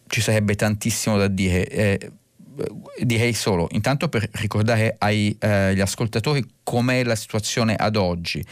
[0.08, 2.12] Ci sarebbe tantissimo da dire eh,
[3.00, 8.44] direi solo, intanto per ricordare agli eh, ascoltatori com'è la situazione ad oggi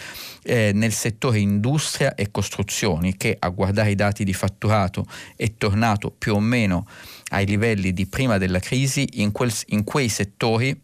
[0.43, 6.11] eh, nel settore industria e costruzioni che a guardare i dati di fatturato è tornato
[6.11, 6.87] più o meno
[7.29, 10.79] ai livelli di prima della crisi in, quel, in quei settori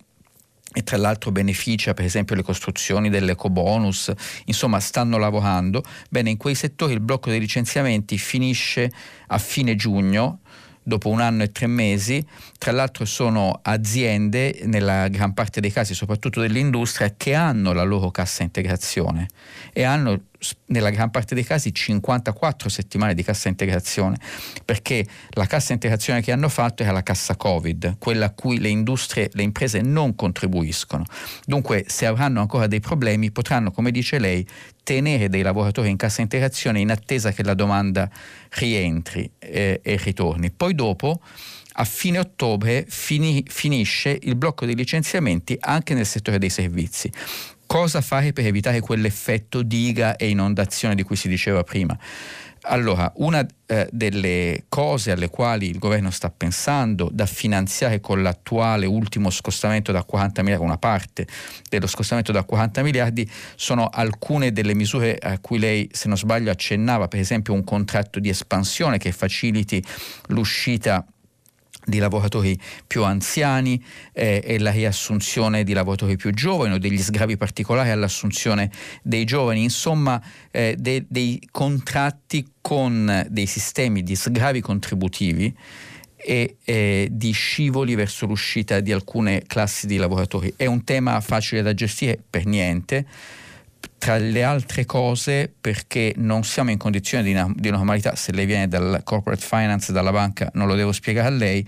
[0.78, 4.12] e tra l'altro beneficia per esempio le costruzioni dell'ecobonus,
[4.46, 8.92] insomma stanno lavorando, bene in quei settori il blocco dei licenziamenti finisce
[9.28, 10.40] a fine giugno
[10.84, 12.24] dopo un anno e tre mesi,
[12.60, 18.12] tra l'altro sono aziende, nella gran parte dei casi soprattutto dell'industria, che hanno la loro
[18.12, 19.28] cassa integrazione
[19.74, 20.26] e hanno
[20.68, 24.18] nella gran parte dei casi 54 settimane di cassa integrazione,
[24.64, 28.70] perché la cassa integrazione che hanno fatto era la cassa Covid, quella a cui le
[28.70, 31.06] industrie, le imprese non contribuiscono.
[31.46, 34.46] Dunque, se avranno ancora dei problemi, potranno, come dice lei,
[34.84, 38.10] tenere dei lavoratori in cassa integrazione in attesa che la domanda
[38.52, 40.52] rientri eh, e ritorni.
[40.52, 41.20] Poi dopo
[41.78, 47.12] a fine ottobre fini, finisce il blocco dei licenziamenti anche nel settore dei servizi.
[47.68, 51.98] Cosa fare per evitare quell'effetto diga e inondazione di cui si diceva prima?
[52.68, 58.88] Allora, una eh, delle cose alle quali il governo sta pensando da finanziare con l'attuale
[58.88, 61.28] ultimo scostamento da 40 miliardi, una parte
[61.70, 66.50] dello scostamento da 40 miliardi, sono alcune delle misure a cui lei, se non sbaglio,
[66.50, 69.84] accennava, per esempio un contratto di espansione che faciliti
[70.28, 71.06] l'uscita
[71.86, 77.38] di lavoratori più anziani eh, e la riassunzione di lavoratori più giovani o degli sgravi
[77.38, 78.72] particolari all'assunzione
[79.02, 80.22] dei giovani, insomma
[80.52, 85.56] eh, de, dei contratti con dei sistemi di sgravi contributivi
[86.16, 90.54] e eh, di scivoli verso l'uscita di alcune classi di lavoratori.
[90.58, 92.18] È un tema facile da gestire?
[92.28, 93.06] Per niente
[94.06, 98.68] tra le altre cose perché non siamo in condizione di, di normalità, se lei viene
[98.68, 101.68] dal corporate finance, dalla banca, non lo devo spiegare a lei,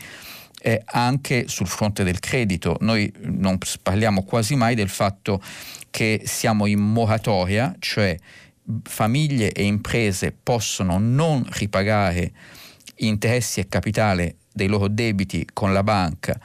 [0.61, 2.77] eh, anche sul fronte del credito.
[2.81, 5.41] Noi non parliamo quasi mai del fatto
[5.89, 8.15] che siamo in moratoria, cioè
[8.83, 12.33] famiglie e imprese possono non ripagare
[12.97, 16.39] interessi e capitale dei loro debiti con la banca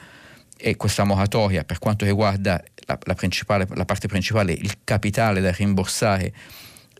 [0.56, 6.32] e questa moratoria per quanto riguarda la, la, la parte principale, il capitale da rimborsare,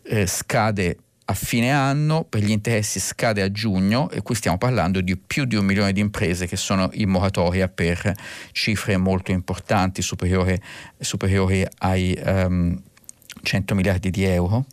[0.03, 4.99] eh, scade a fine anno, per gli interessi scade a giugno e qui stiamo parlando
[4.99, 8.13] di più di un milione di imprese che sono in moratoria per
[8.51, 10.59] cifre molto importanti, superiori,
[10.99, 12.81] superiori ai um, ehm,
[13.41, 14.65] 100 miliardi di euro.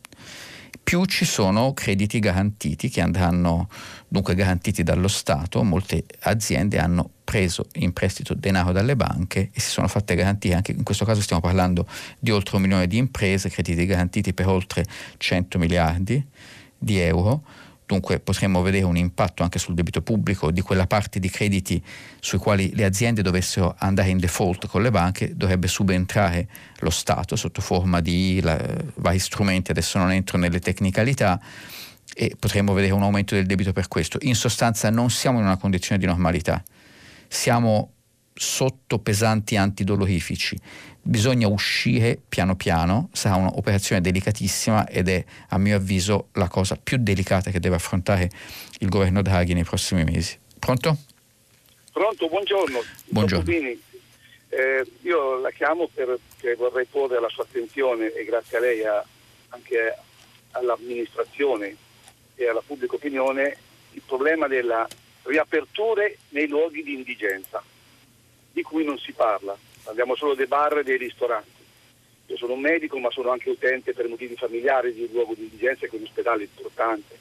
[0.82, 3.68] Più ci sono crediti garantiti che andranno
[4.08, 5.62] dunque garantiti dallo Stato.
[5.62, 10.72] Molte aziende hanno preso in prestito denaro dalle banche e si sono fatte garantire, anche
[10.72, 11.86] in questo caso stiamo parlando
[12.18, 14.84] di oltre un milione di imprese, crediti garantiti per oltre
[15.16, 16.26] 100 miliardi
[16.76, 17.44] di euro,
[17.90, 21.82] dunque potremmo vedere un impatto anche sul debito pubblico di quella parte di crediti
[22.20, 26.46] sui quali le aziende dovessero andare in default con le banche, dovrebbe subentrare
[26.78, 28.56] lo Stato sotto forma di la,
[28.96, 31.40] vari strumenti, adesso non entro nelle tecnicalità,
[32.14, 34.18] e potremmo vedere un aumento del debito per questo.
[34.22, 36.62] In sostanza non siamo in una condizione di normalità
[37.30, 37.92] siamo
[38.34, 40.58] sotto pesanti antidolorifici.
[41.02, 46.98] Bisogna uscire piano piano, sarà un'operazione delicatissima ed è a mio avviso la cosa più
[47.00, 48.30] delicata che deve affrontare
[48.80, 50.38] il governo Draghi nei prossimi mesi.
[50.58, 50.96] Pronto?
[51.92, 52.80] Pronto, buongiorno.
[53.06, 53.50] Buongiorno.
[54.52, 59.04] Eh, io la chiamo perché vorrei porre alla sua attenzione e grazie a lei a,
[59.50, 59.96] anche
[60.52, 61.76] all'amministrazione
[62.34, 63.56] e alla pubblica opinione
[63.92, 64.86] il problema della
[65.22, 67.62] riaperture nei luoghi di indigenza,
[68.52, 69.56] di cui non si parla.
[69.82, 71.58] Parliamo solo dei bar e dei ristoranti.
[72.26, 75.42] Io sono un medico, ma sono anche utente per motivi familiari di un luogo di
[75.42, 77.18] indigenza che è un ospedale importante.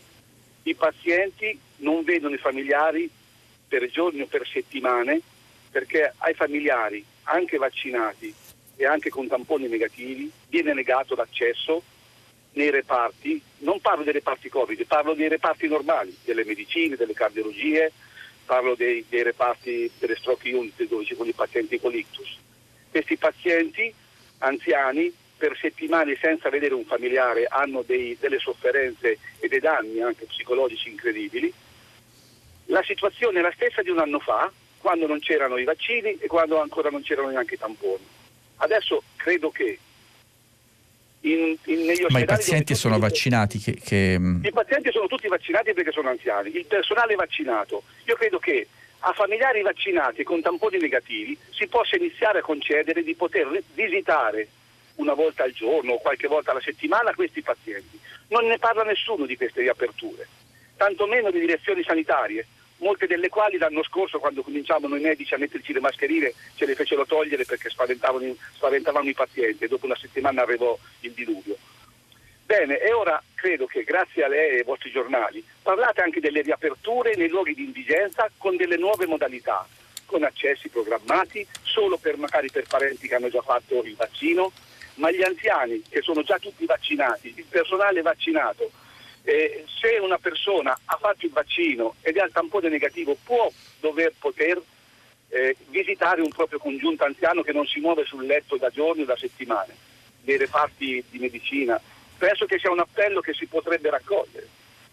[0.63, 3.09] I pazienti non vedono i familiari
[3.67, 5.21] per giorni o per settimane
[5.71, 8.33] perché ai familiari, anche vaccinati
[8.75, 11.81] e anche con tamponi negativi, viene negato l'accesso
[12.53, 17.91] nei reparti, non parlo dei reparti Covid, parlo dei reparti normali, delle medicine, delle cardiologie,
[18.45, 22.37] parlo dei, dei reparti delle stroke unit dove ci sono i pazienti con ictus.
[22.91, 23.93] Questi pazienti
[24.39, 30.25] anziani per settimane senza vedere un familiare hanno dei, delle sofferenze e dei danni anche
[30.25, 31.51] psicologici incredibili.
[32.65, 36.27] La situazione è la stessa di un anno fa, quando non c'erano i vaccini e
[36.27, 38.05] quando ancora non c'erano neanche i tamponi.
[38.57, 39.79] Adesso credo che
[41.21, 43.59] in, in, Ma i pazienti sono vaccinati?
[43.59, 44.17] Che, che...
[44.17, 47.83] Mm, I pazienti sono tutti vaccinati perché sono anziani, il personale è vaccinato.
[48.05, 48.67] Io credo che
[48.99, 54.47] a familiari vaccinati con tamponi negativi si possa iniziare a concedere di poter visitare
[54.95, 57.99] una volta al giorno o qualche volta alla settimana questi pazienti.
[58.27, 60.27] Non ne parla nessuno di queste riaperture,
[60.75, 62.45] tantomeno di direzioni sanitarie
[62.79, 66.75] molte delle quali l'anno scorso quando cominciavano i medici a metterci le mascherine ce le
[66.75, 71.57] fecero togliere perché spaventavano, spaventavano i pazienti e dopo una settimana arrivò il diluvio.
[72.49, 76.41] Bene, e ora credo che grazie a lei e ai vostri giornali parlate anche delle
[76.41, 79.67] riaperture nei luoghi di indigenza con delle nuove modalità,
[80.07, 84.51] con accessi programmati solo per magari per parenti che hanno già fatto il vaccino,
[84.95, 88.71] ma gli anziani che sono già tutti vaccinati, il personale vaccinato,
[89.25, 93.47] eh, se una persona ha fatto il vaccino ed è al tampone negativo può
[93.79, 94.59] dover poter
[95.29, 99.05] eh, visitare un proprio congiunto anziano che non si muove sul letto da giorni o
[99.05, 99.75] da settimane,
[100.21, 101.79] dei reparti di medicina.
[102.19, 104.47] Penso che sia un appello che si potrebbe raccogliere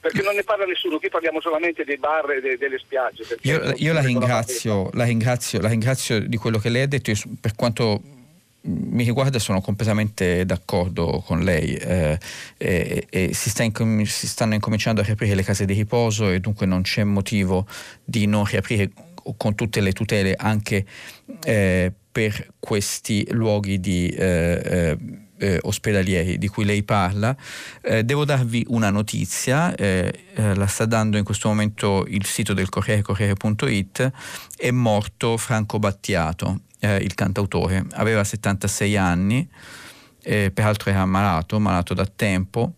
[0.06, 3.24] perché non ne parla nessuno, qui parliamo solamente dei bar e de, delle spiagge.
[3.42, 7.56] Io, io la, ringrazio, la, ringrazio, la, ringrazio, di quello che lei ha detto, per
[7.56, 8.00] quanto
[8.66, 12.18] mi riguarda sono completamente d'accordo con lei eh,
[12.56, 13.72] e, e si, sta in,
[14.06, 17.66] si, stanno incominciando a riaprire le case di riposo e dunque non c'è motivo
[18.04, 18.90] di non riaprire
[19.36, 20.84] con tutte le tutele anche
[21.44, 24.96] eh, per questi luoghi di, eh,
[25.38, 27.36] eh, eh ospedalieri di cui lei parla.
[27.82, 33.02] Eh, devo darvi una notizia, la sta dando in questo momento il sito del Corriere,
[33.02, 34.10] Corriere.it,
[34.56, 39.48] è morto Franco Battiato eh, il cantautore, aveva 76 anni,
[40.22, 42.74] eh, peraltro era malato, malato da tempo.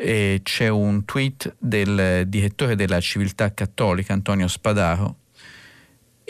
[0.00, 5.16] C'è un tweet del direttore della civiltà cattolica Antonio Spadaro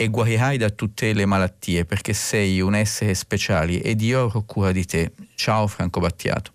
[0.00, 4.70] e guarirai da tutte le malattie perché sei un essere speciale ed io avrò cura
[4.70, 5.10] di te.
[5.34, 6.52] Ciao Franco Battiato.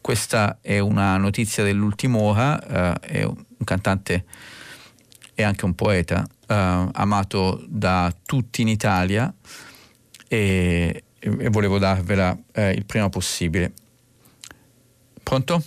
[0.00, 4.24] Questa è una notizia dell'ultima ora, eh, è un cantante
[5.32, 9.32] e anche un poeta eh, amato da tutti in Italia
[10.26, 13.72] e, e volevo darvela eh, il prima possibile.
[15.22, 15.62] Pronto?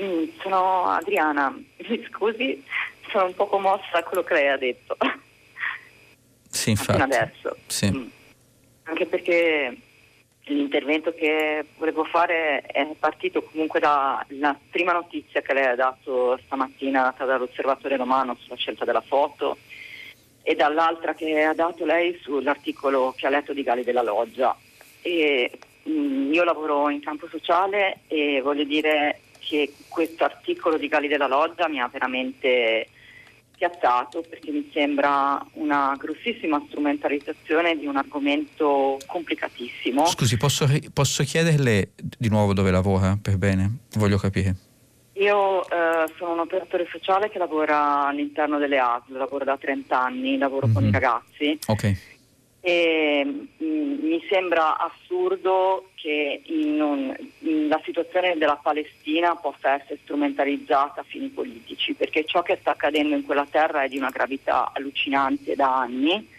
[0.00, 2.62] Mm, sono Adriana, mi scusi,
[3.10, 4.96] sono un po' commossa da quello che lei ha detto.
[6.48, 7.00] Sì, infatti.
[7.00, 7.56] Adesso.
[7.66, 7.90] Sì.
[7.90, 8.08] Mm.
[8.84, 9.76] Anche perché
[10.44, 17.02] l'intervento che volevo fare è partito comunque dalla prima notizia che lei ha dato stamattina
[17.02, 19.58] data dall'osservatore romano sulla scelta della foto
[20.42, 24.56] e dall'altra che ha dato lei sull'articolo che ha letto di Gali della Loggia.
[25.02, 31.08] E mh, io lavoro in campo sociale e voglio dire che questo articolo di Gali
[31.08, 32.88] della Loggia mi ha veramente
[33.58, 40.06] piazzato perché mi sembra una grossissima strumentalizzazione di un argomento complicatissimo.
[40.06, 43.78] Scusi, posso, posso chiederle di nuovo dove lavora per bene?
[43.96, 44.54] Voglio capire.
[45.14, 50.38] Io eh, sono un operatore sociale che lavora all'interno delle ASL, lavoro da 30 anni,
[50.38, 50.74] lavoro mm-hmm.
[50.74, 50.92] con i mhm.
[50.92, 51.58] ragazzi.
[51.66, 52.17] Ok.
[52.60, 59.74] E, mh, mm, mi sembra assurdo che in un, in la situazione della Palestina possa
[59.74, 63.96] essere strumentalizzata a fini politici, perché ciò che sta accadendo in quella terra è di
[63.96, 66.36] una gravità allucinante da anni.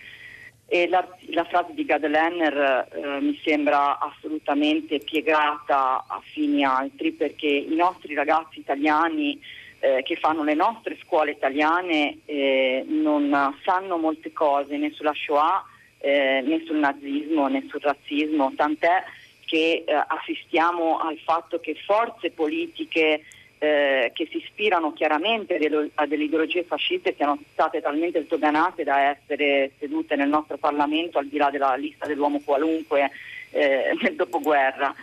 [0.87, 7.73] La, la frase di Gadelenner eh, mi sembra assolutamente piegata a fini altri, perché i
[7.75, 9.41] nostri ragazzi italiani
[9.79, 15.65] eh, che fanno le nostre scuole italiane eh, non sanno molte cose né sulla Shoah
[15.99, 19.03] eh, né sul nazismo né sul razzismo, tant'è
[19.45, 23.23] che eh, assistiamo al fatto che forze politiche
[23.61, 25.59] eh, che si ispirano chiaramente
[25.95, 31.27] a delle ideologie fasciste siano state talmente sdoganate da essere sedute nel nostro Parlamento al
[31.27, 33.11] di là della lista dell'uomo qualunque
[33.51, 34.93] eh, nel dopoguerra.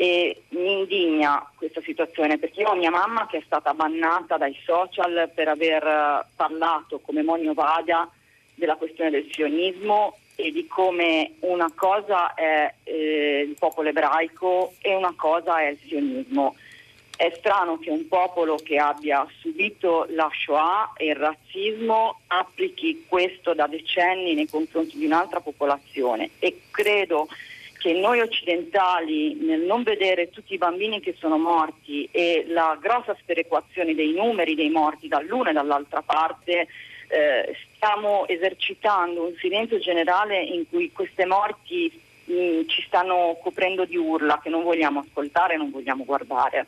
[0.00, 4.56] E mi indigna questa situazione perché io ho mia mamma che è stata bannata dai
[4.64, 8.08] social per aver parlato come Monio Vada
[8.54, 14.94] della questione del sionismo e di come una cosa è eh, il popolo ebraico e
[14.94, 16.54] una cosa è il sionismo.
[17.16, 23.52] È strano che un popolo che abbia subito la Shoah e il razzismo applichi questo
[23.52, 27.26] da decenni nei confronti di un'altra popolazione e credo
[27.80, 33.16] che noi occidentali nel non vedere tutti i bambini che sono morti e la grossa
[33.18, 36.68] sperequazione dei numeri dei morti dall'una e dall'altra parte
[37.08, 41.90] eh, stiamo esercitando un silenzio generale in cui queste morti
[42.24, 46.66] mh, mm, ci stanno coprendo di urla che non vogliamo ascoltare, non vogliamo guardare.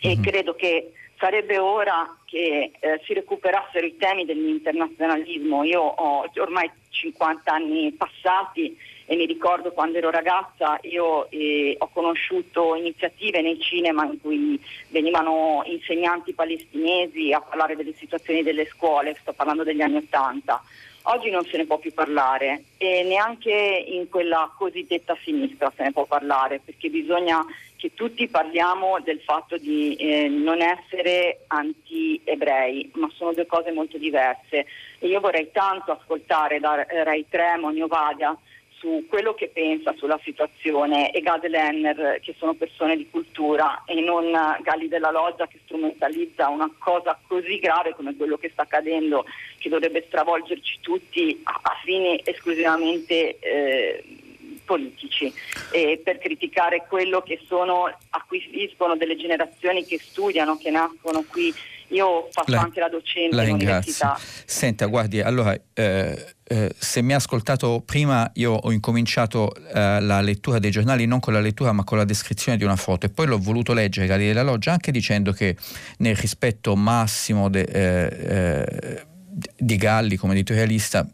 [0.00, 0.22] E mm-hmm.
[0.22, 5.62] credo che sarebbe ora che eh, si recuperassero i temi dell'internazionalismo.
[5.64, 8.76] Io ho ormai 50 anni passati
[9.10, 14.60] e mi ricordo quando ero ragazza io eh, ho conosciuto iniziative nei cinema in cui
[14.88, 20.62] venivano insegnanti palestinesi a parlare delle situazioni delle scuole, sto parlando degli anni Ottanta.
[21.04, 25.92] Oggi non se ne può più parlare e neanche in quella cosiddetta sinistra se ne
[25.92, 27.42] può parlare perché bisogna
[27.76, 33.96] che tutti parliamo del fatto di eh, non essere anti-ebrei, ma sono due cose molto
[33.96, 34.66] diverse.
[34.98, 38.36] E io vorrei tanto ascoltare da Rai Tremo, Vadia,
[38.78, 44.00] su quello che pensa sulla situazione e Gade Lenner che sono persone di cultura e
[44.00, 49.24] non Galli della Loggia che strumentalizza una cosa così grave come quello che sta accadendo
[49.58, 54.04] che dovrebbe stravolgerci tutti a, a fini esclusivamente eh,
[54.64, 55.32] politici.
[55.72, 61.52] E per criticare quello che sono, acquisiscono delle generazioni che studiano, che nascono qui
[61.88, 64.18] io faccio la, anche la docente la all'università.
[64.44, 70.20] Senta, guardi, allora, eh, eh, se mi ha ascoltato prima, io ho incominciato eh, la
[70.20, 73.10] lettura dei giornali non con la lettura ma con la descrizione di una foto e
[73.10, 75.56] poi l'ho voluto leggere Galilei della Loggia anche dicendo che
[75.98, 79.06] nel rispetto massimo de, eh, eh,
[79.56, 81.06] di Galli come editorialista,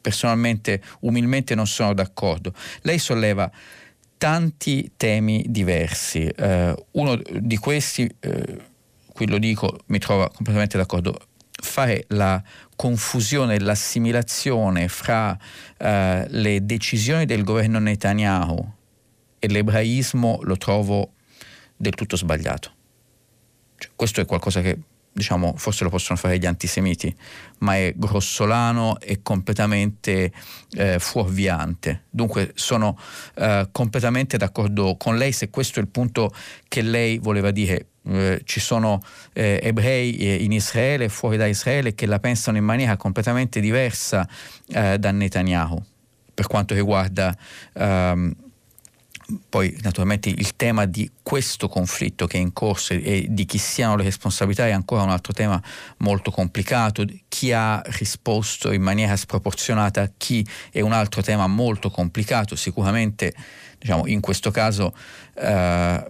[0.00, 2.52] personalmente, umilmente non sono d'accordo.
[2.82, 3.50] Lei solleva
[4.18, 6.30] tanti temi diversi.
[6.36, 8.06] Uh, uno di questi
[9.20, 12.42] qui lo dico, mi trova completamente d'accordo, fare la
[12.74, 15.84] confusione, l'assimilazione fra uh,
[16.26, 18.72] le decisioni del governo Netanyahu
[19.38, 21.12] e l'ebraismo lo trovo
[21.76, 22.72] del tutto sbagliato.
[23.76, 24.78] Cioè, questo è qualcosa che
[25.12, 27.14] diciamo, forse lo possono fare gli antisemiti,
[27.58, 30.32] ma è grossolano e completamente
[30.72, 32.04] eh, fuorviante.
[32.10, 32.98] Dunque sono
[33.34, 36.32] eh, completamente d'accordo con lei se questo è il punto
[36.68, 37.86] che lei voleva dire.
[38.02, 39.02] Eh, ci sono
[39.34, 44.26] eh, ebrei eh, in Israele fuori da Israele che la pensano in maniera completamente diversa
[44.68, 45.84] eh, da Netanyahu
[46.32, 47.36] per quanto riguarda
[47.74, 48.34] ehm,
[49.48, 53.96] poi naturalmente il tema di questo conflitto che è in corso e di chi siano
[53.96, 55.62] le responsabilità è ancora un altro tema
[55.98, 61.90] molto complicato, chi ha risposto in maniera sproporzionata a chi è un altro tema molto
[61.90, 63.34] complicato, sicuramente
[63.78, 64.94] diciamo, in questo caso
[65.34, 66.04] eh,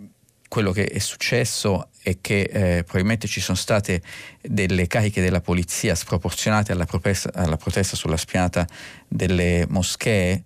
[0.48, 4.02] quello che è successo è che eh, probabilmente ci sono state
[4.40, 8.66] delle cariche della polizia sproporzionate alla protesta, alla protesta sulla spianata
[9.06, 10.44] delle moschee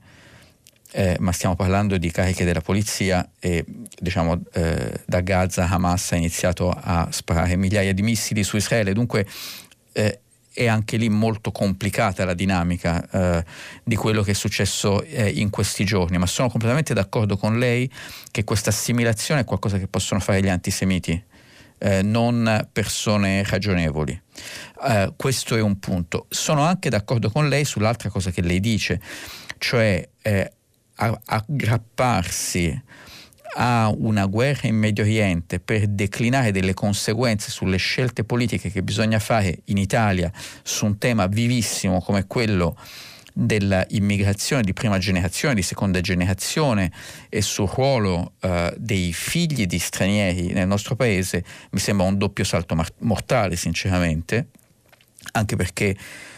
[0.96, 3.64] eh, ma stiamo parlando di cariche della polizia e
[3.98, 9.26] diciamo eh, da Gaza Hamas ha iniziato a sparare migliaia di missili su Israele, dunque
[9.92, 10.20] eh,
[10.52, 13.44] è anche lì molto complicata la dinamica eh,
[13.82, 17.90] di quello che è successo eh, in questi giorni, ma sono completamente d'accordo con lei
[18.30, 21.20] che questa assimilazione è qualcosa che possono fare gli antisemiti,
[21.78, 24.18] eh, non persone ragionevoli.
[24.86, 26.26] Eh, questo è un punto.
[26.28, 29.00] Sono anche d'accordo con lei sull'altra cosa che lei dice,
[29.58, 30.52] cioè eh,
[30.96, 32.82] aggrapparsi
[33.56, 39.18] a una guerra in Medio Oriente per declinare delle conseguenze sulle scelte politiche che bisogna
[39.18, 40.30] fare in Italia
[40.62, 42.76] su un tema vivissimo come quello
[43.36, 46.92] dell'immigrazione di prima generazione, di seconda generazione
[47.28, 52.44] e sul ruolo uh, dei figli di stranieri nel nostro paese mi sembra un doppio
[52.44, 54.48] salto mar- mortale sinceramente,
[55.32, 55.96] anche perché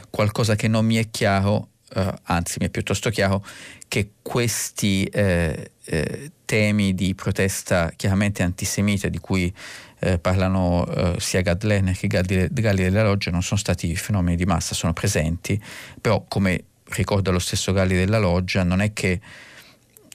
[0.09, 3.45] qualcosa che non mi è chiaro, uh, anzi mi è piuttosto chiaro,
[3.89, 9.53] che questi eh, eh, temi di protesta chiaramente antisemita di cui
[10.01, 14.45] eh, parlano eh, sia Gad Lerner che Galli, della Loggia non sono stati fenomeni di
[14.45, 15.61] massa, sono presenti,
[16.01, 19.21] però come ricorda lo stesso Galli della Loggia non è che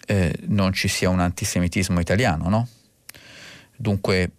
[0.08, 2.68] eh, non ci sia un antisemitismo italiano, no?
[3.76, 4.32] Dunque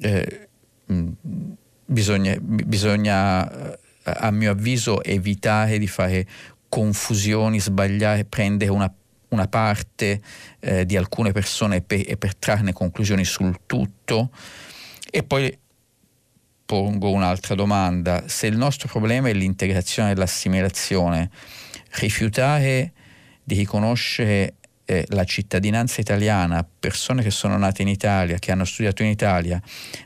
[0.00, 0.48] eh,
[0.86, 1.08] mh,
[1.86, 6.26] bisogna, bisogna a mio avviso evitare di fare
[6.72, 8.90] confusioni, sbagliare, prendere una,
[9.28, 10.22] una parte
[10.58, 14.30] eh, di alcune persone per, e per trarne conclusioni sul tutto.
[15.10, 15.54] E poi
[16.64, 21.28] pongo un'altra domanda, se il nostro problema è l'integrazione e l'assimilazione,
[21.98, 22.92] rifiutare
[23.44, 24.54] di riconoscere
[24.86, 29.10] eh, la cittadinanza italiana a persone che sono nate in Italia, che hanno studiato in
[29.10, 29.60] Italia,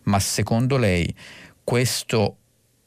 [0.05, 1.15] ma secondo lei
[1.63, 2.37] questo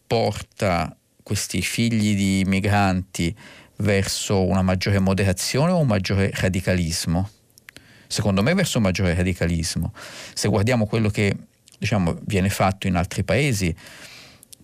[0.05, 0.93] porta
[1.23, 3.33] questi figli di migranti
[3.79, 7.29] verso una maggiore moderazione o un maggiore radicalismo?
[8.07, 9.93] Secondo me verso un maggiore radicalismo.
[10.33, 11.35] Se guardiamo quello che
[11.77, 13.75] diciamo, viene fatto in altri paesi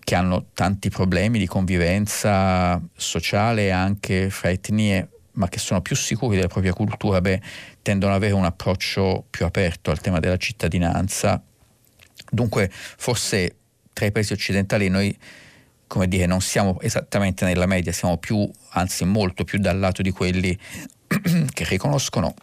[0.06, 6.36] che hanno tanti problemi di convivenza sociale anche fra etnie, ma che sono più sicuri
[6.36, 7.40] della propria cultura, beh,
[7.82, 11.42] tendono ad avere un approccio più aperto al tema della cittadinanza.
[12.30, 13.56] Dunque, forse
[13.92, 15.16] tra i paesi occidentali noi
[15.86, 20.10] come dire, non siamo esattamente nella media, siamo più, anzi molto più dal lato di
[20.10, 20.56] quelli
[21.06, 22.34] che riconoscono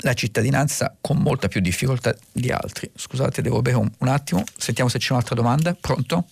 [0.00, 2.90] la cittadinanza con molta più difficoltà di altri.
[2.94, 5.76] Scusate, devo bere un, un attimo, sentiamo se c'è un'altra domanda.
[5.78, 6.24] Pronto?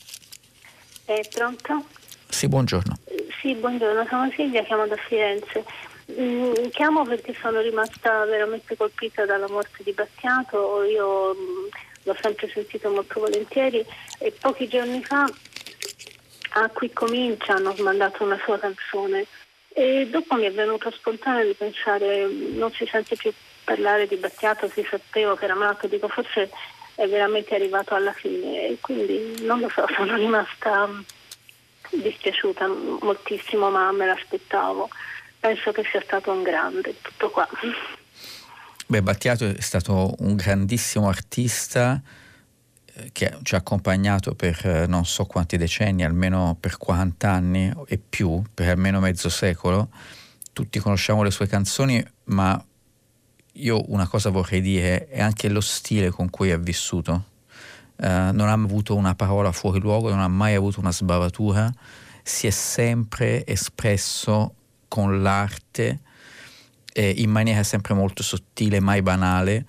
[1.07, 1.85] Eh, pronto?
[2.29, 2.99] Sì, buongiorno.
[3.41, 5.65] Sì, buongiorno, sono Silvia, chiamo da Firenze.
[6.19, 11.67] Mm, chiamo perché sono rimasta veramente colpita dalla morte di Battiato, io mm,
[12.03, 13.85] l'ho sempre sentito molto volentieri
[14.19, 15.27] e pochi giorni fa
[16.57, 19.27] a Qui Comincia hanno mandato una sua canzone
[19.69, 23.33] e dopo mi è venuto spontaneo di pensare non si sente più
[23.65, 26.51] parlare di Battiato, si sapeva che era malato, dico forse
[26.95, 30.89] è veramente arrivato alla fine e quindi non lo so, sono rimasta
[31.91, 32.69] dispiaciuta
[33.01, 34.89] moltissimo ma me l'aspettavo.
[35.41, 37.47] Penso che sia stato un grande, tutto qua.
[38.87, 42.01] Beh, Battiato è stato un grandissimo artista
[43.13, 47.99] che ci ha accompagnato per eh, non so quanti decenni, almeno per 40 anni e
[47.99, 49.91] più, per almeno mezzo secolo.
[50.53, 52.63] Tutti conosciamo le sue canzoni, ma
[53.53, 57.33] io una cosa vorrei dire, è anche lo stile con cui ha vissuto.
[57.97, 61.73] Uh, non ha avuto una parola fuori luogo, non ha mai avuto una sbavatura,
[62.23, 64.55] si è sempre espresso
[64.89, 66.01] con l'arte
[66.93, 69.67] eh, in maniera sempre molto sottile, mai banale.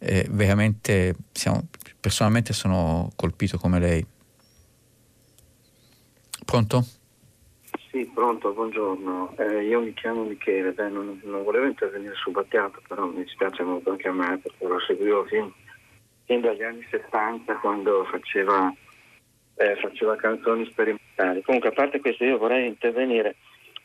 [0.00, 1.68] Eh, veramente siamo,
[2.00, 4.06] personalmente sono colpito come lei.
[6.44, 6.84] Pronto?
[7.90, 9.34] Sì, pronto, buongiorno.
[9.36, 13.62] Eh, io mi chiamo Michele, Beh, non, non, volevo intervenire su Battiato, però mi dispiace
[13.62, 15.52] molto anche a me perché lo seguivo fin,
[16.24, 18.72] fin dagli anni 70 quando faceva,
[19.56, 21.42] eh, faceva canzoni sperimentali.
[21.42, 23.36] Comunque, a parte questo, io vorrei intervenire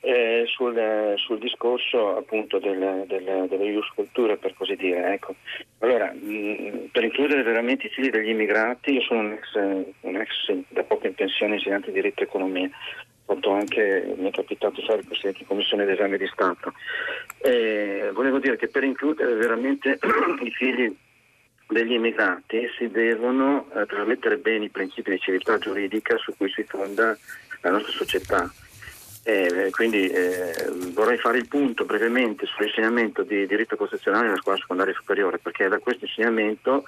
[0.05, 5.13] eh, sul, sul, discorso appunto del, del, delle ius culture per così dire.
[5.13, 5.35] Ecco.
[5.80, 9.55] Allora, mh, per includere veramente i figli degli immigrati, io sono un ex,
[10.01, 12.69] un ex da poco in pensione insegnante di diritto e economia,
[13.25, 16.73] anche, mi è capitato di fare il presidente di commissione d'esame di Stato.
[17.38, 19.99] E volevo dire che per includere veramente
[20.43, 20.93] i figli
[21.69, 26.63] degli immigrati si devono eh, trasmettere bene i principi di civiltà giuridica su cui si
[26.63, 27.17] fonda
[27.61, 28.51] la nostra società
[29.23, 30.53] eh, quindi eh,
[30.91, 35.69] vorrei fare il punto brevemente sull'insegnamento di diritto costituzionale nella scuola secondaria superiore, perché è
[35.69, 36.83] da questo insegnamento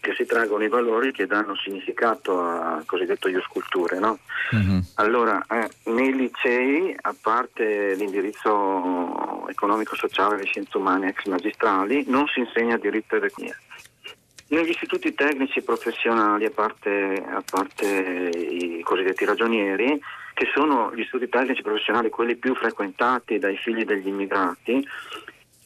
[0.00, 3.98] che si traggono i valori che danno significato al cosiddetto ius culture.
[3.98, 4.18] No?
[4.54, 4.78] Mm-hmm.
[4.96, 12.40] Allora, eh, nei licei, a parte l'indirizzo economico-sociale, le scienze umane ex magistrali, non si
[12.40, 13.58] insegna diritto ed economia.
[14.48, 20.00] Negli istituti tecnici professionali, a parte, a parte i cosiddetti ragionieri,
[20.36, 24.86] che sono gli studi tecnici professionali quelli più frequentati dai figli degli immigrati,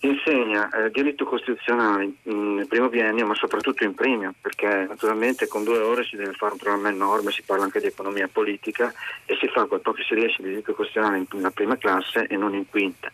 [0.02, 5.78] insegna eh, diritto costituzionale in primo biennio, ma soprattutto in prima, perché naturalmente con due
[5.78, 8.94] ore si deve fare un programma enorme, si parla anche di economia politica
[9.26, 12.36] e si fa quel po' che si riesce di diritto costituzionale in prima classe e
[12.36, 13.10] non in quinta.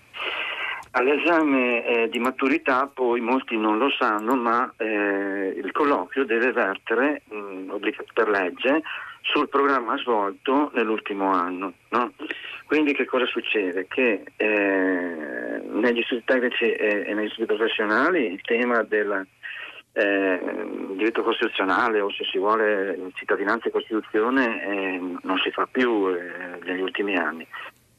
[0.90, 7.22] All'esame eh, di maturità poi molti non lo sanno, ma eh, il colloquio deve vertere
[7.30, 7.78] mh,
[8.12, 8.82] per legge
[9.32, 11.74] sul programma svolto nell'ultimo anno.
[11.90, 12.12] No?
[12.66, 13.86] Quindi che cosa succede?
[13.86, 19.26] Che eh, negli studi tecnici e, e, negli studi professionali il tema del
[19.92, 20.40] eh,
[20.96, 26.58] diritto costituzionale o se si vuole cittadinanza e costituzione eh, non si fa più eh,
[26.64, 27.46] negli ultimi anni.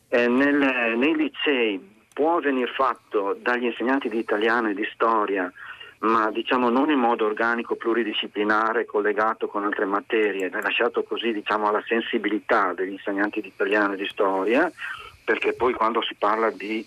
[0.10, 5.52] Eh, nel, nei licei può venire fatto dagli insegnanti di italiano e di storia
[6.00, 11.84] ma diciamo non in modo organico, pluridisciplinare, collegato con altre materie, lasciato così diciamo, alla
[11.88, 14.72] sensibilità degli insegnanti di italiano e di storia,
[15.24, 16.86] perché poi quando si parla di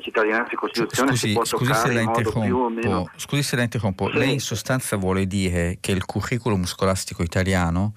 [0.00, 3.10] cittadinanza e Costituzione scusi, si può toccare in modo più o meno...
[3.16, 4.18] Scusi se la interrompo, sì.
[4.18, 7.94] lei in sostanza vuole dire che il curriculum scolastico italiano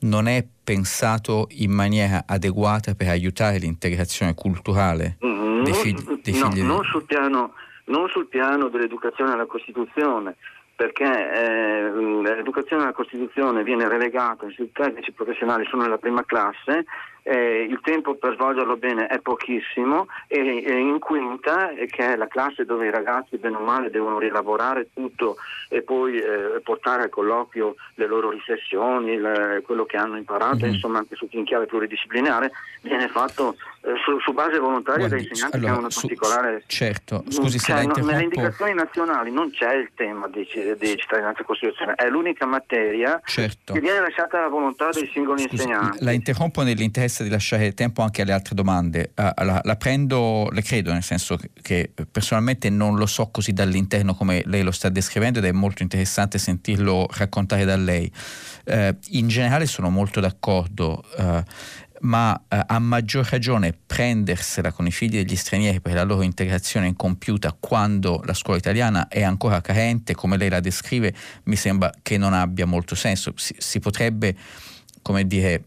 [0.00, 6.50] non è pensato in maniera adeguata per aiutare l'integrazione culturale mm, dei, figli, dei no,
[6.50, 7.52] figli non sul piano
[7.86, 10.36] non sul piano dell'educazione alla Costituzione,
[10.74, 11.90] perché eh,
[12.22, 16.84] l'educazione alla Costituzione viene relegata, i tecnici professionali sono nella prima classe
[17.28, 22.28] eh, il tempo per svolgerlo bene è pochissimo e, e, in quinta, che è la
[22.28, 25.36] classe dove i ragazzi bene o male devono rielaborare tutto
[25.68, 30.74] e poi eh, portare al colloquio le loro riflessioni, le, quello che hanno imparato, mm-hmm.
[30.74, 35.26] insomma anche su in chiave pluridisciplinare, viene fatto eh, su, su, base volontaria Guardi, dai
[35.28, 36.62] insegnanti allora, che hanno una particolare...
[36.66, 38.12] certo, scusi se cioè, interrompo...
[38.12, 40.46] Nelle indicazioni nazionali non c'è il tema di,
[40.78, 43.72] di cittadinanza e costituzione, è l'unica materia certo.
[43.72, 46.04] che viene lasciata alla volontà dei singoli scusi, insegnanti.
[46.04, 49.12] La interrompo nell'interesse di lasciare tempo anche alle altre domande.
[49.14, 54.14] Uh, la, la, prendo, le credo, nel senso che, personalmente non lo so così dall'interno
[54.14, 58.10] come lei lo sta descrivendo ed è molto interessante sentirlo raccontare da lei.
[58.64, 61.04] Uh, in generale sono molto d'accordo.
[61.16, 61.42] Uh,
[62.00, 66.88] ma eh, a maggior ragione prendersela con i figli degli stranieri per la loro integrazione
[66.88, 71.14] incompiuta quando la scuola italiana è ancora carente, come lei la descrive,
[71.44, 73.32] mi sembra che non abbia molto senso.
[73.36, 74.36] Si, si potrebbe,
[75.02, 75.64] come dire,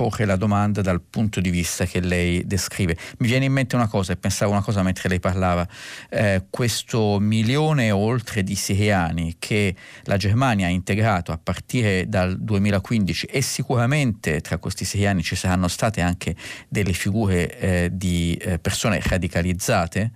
[0.00, 2.96] porre la domanda dal punto di vista che lei descrive.
[3.18, 5.68] Mi viene in mente una cosa, e pensavo una cosa mentre lei parlava,
[6.08, 9.74] eh, questo milione e oltre di siriani che
[10.04, 15.68] la Germania ha integrato a partire dal 2015 e sicuramente tra questi siriani ci saranno
[15.68, 16.34] state anche
[16.66, 20.12] delle figure eh, di eh, persone radicalizzate.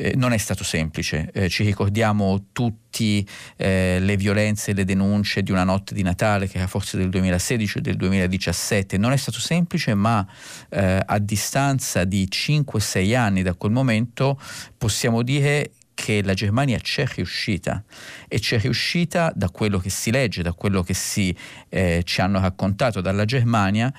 [0.00, 1.28] Eh, non è stato semplice.
[1.30, 6.48] Eh, ci ricordiamo tutti eh, le violenze e le denunce di una notte di Natale
[6.48, 8.96] che era forse del 2016 o del 2017.
[8.96, 10.26] Non è stato semplice, ma
[10.70, 14.40] eh, a distanza di 5-6 anni da quel momento
[14.78, 17.84] possiamo dire che la Germania c'è riuscita
[18.26, 21.36] e c'è riuscita da quello che si legge, da quello che si,
[21.68, 23.92] eh, ci hanno raccontato dalla Germania,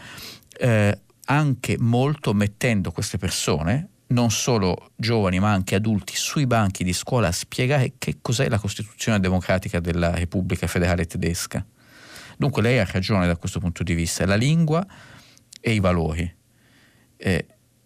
[1.26, 7.28] anche molto mettendo queste persone, non solo giovani ma anche adulti sui banchi di scuola
[7.28, 11.66] a spiegare che cos'è la Costituzione democratica della Repubblica Federale Tedesca.
[12.38, 14.86] Dunque lei ha ragione da questo punto di vista, la lingua
[15.60, 16.36] e i valori.
[17.18, 17.46] Eh,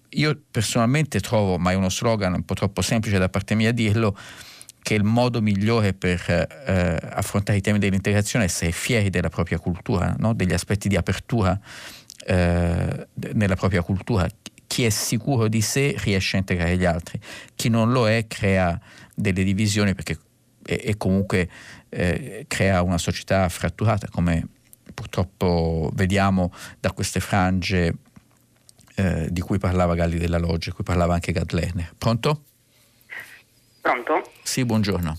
[0.10, 4.18] io personalmente trovo, ma è uno slogan un po' troppo semplice da parte mia dirlo,
[4.82, 9.58] che il modo migliore per eh, affrontare i temi dell'integrazione è essere fieri della propria
[9.58, 10.34] cultura, no?
[10.34, 11.60] degli aspetti di apertura
[12.28, 14.28] eh, nella propria cultura
[14.68, 17.20] chi è sicuro di sé riesce a integrare gli altri,
[17.56, 18.80] chi non lo è crea
[19.14, 20.18] delle divisioni perché
[20.66, 21.50] e, e comunque
[21.90, 24.48] eh, crea una società fratturata come
[24.94, 27.96] purtroppo vediamo da queste frange
[28.96, 31.94] eh, di cui parlava Galli della Loggia, di cui parlava anche Gad Lerner.
[31.98, 32.44] Pronto?
[33.82, 34.32] Pronto?
[34.42, 35.18] Sì, buongiorno.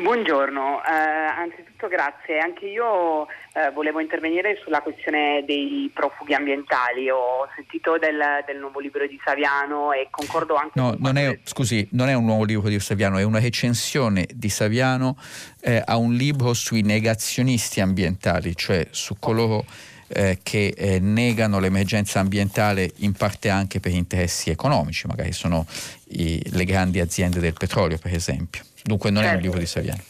[0.00, 2.38] Buongiorno, eh, anzitutto grazie.
[2.38, 7.10] Anche io eh, volevo intervenire sulla questione dei profughi ambientali.
[7.10, 10.98] Ho sentito del, del, nuovo libro di Saviano e concordo anche no, con...
[11.00, 15.16] Non è, scusi, non è un nuovo libro di Saviano, è una recensione di Saviano
[15.62, 19.64] eh, a un libro sui negazionisti ambientali, cioè su coloro
[20.06, 25.66] eh, che eh, negano l'emergenza ambientale in parte anche per interessi economici, magari sono
[26.10, 28.67] i, le grandi aziende del petrolio per esempio.
[28.82, 29.34] Dunque non certo.
[29.34, 30.02] è un libro di Saviano.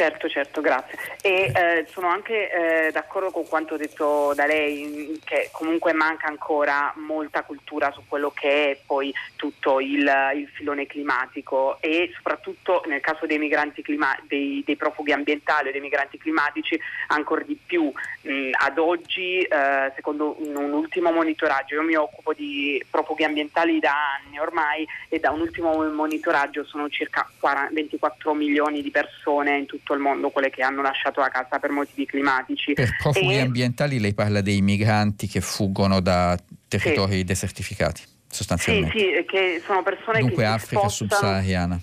[0.00, 0.98] Certo, certo, grazie.
[1.20, 6.90] E eh, sono anche eh, d'accordo con quanto detto da lei, che comunque manca ancora
[6.96, 13.02] molta cultura su quello che è poi tutto il, il filone climatico e soprattutto nel
[13.02, 17.92] caso dei migranti clima- dei, dei, profughi ambientali o dei migranti climatici ancora di più.
[18.26, 23.78] Mm, ad oggi, eh, secondo un, un, ultimo monitoraggio, io mi occupo di profughi ambientali
[23.80, 29.58] da anni ormai e da un ultimo monitoraggio sono circa 40, 24 milioni di persone
[29.58, 32.74] in tutto tutto il mondo quelle che hanno lasciato la casa per motivi climatici.
[32.74, 33.40] Per profughi e...
[33.40, 36.38] ambientali lei parla dei migranti che fuggono da
[36.68, 37.24] territori sì.
[37.24, 38.98] desertificati, sostanzialmente.
[38.98, 41.10] Sì, sì, che sono persone Dunque che Africa spostano...
[41.10, 41.80] subsahariana.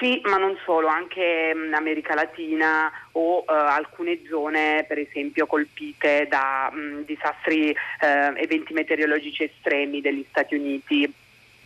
[0.00, 6.26] Sì, ma non solo, anche in America Latina o uh, alcune zone per esempio colpite
[6.28, 11.12] da mh, disastri, uh, eventi meteorologici estremi degli Stati Uniti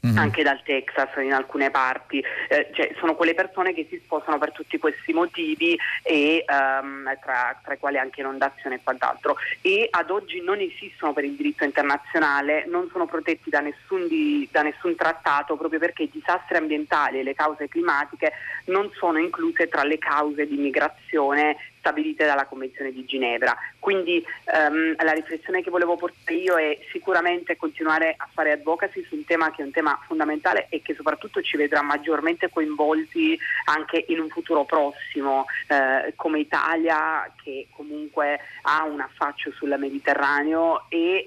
[0.07, 0.17] Mm-hmm.
[0.17, 4.53] anche dal Texas in alcune parti, eh, cioè, sono quelle persone che si sposano per
[4.53, 10.11] tutti questi motivi e um, tra, tra, i quali anche inondazione e quant'altro e ad
[10.11, 14.95] oggi non esistono per il diritto internazionale, non sono protetti da nessun, di, da nessun
[14.95, 18.33] trattato proprio perché i disastri ambientali e le cause climatiche
[18.67, 21.57] non sono incluse tra le cause di migrazione
[21.89, 23.57] stabilite dalla Convenzione di Ginevra.
[23.79, 29.15] Quindi um, la riflessione che volevo portare io è sicuramente continuare a fare advocacy su
[29.15, 34.05] un tema che è un tema fondamentale e che soprattutto ci vedrà maggiormente coinvolti anche
[34.09, 41.25] in un futuro prossimo eh, come Italia che comunque ha un affaccio sul Mediterraneo e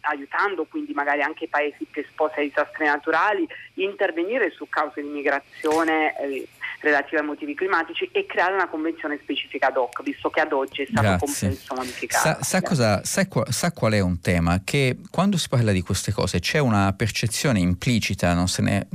[0.00, 5.08] aiutando quindi magari anche i paesi più esposti ai disastri naturali intervenire su cause di
[5.08, 6.46] migrazione eh,
[6.84, 10.82] relative ai motivi climatici e creare una convenzione specifica ad hoc, visto che ad oggi
[10.82, 12.28] è stato compresso modificato.
[12.28, 14.60] Sa, sa, cosa, sa, sa, qual è un tema?
[14.62, 18.86] Che quando si parla di queste cose c'è una percezione implicita, non, ne,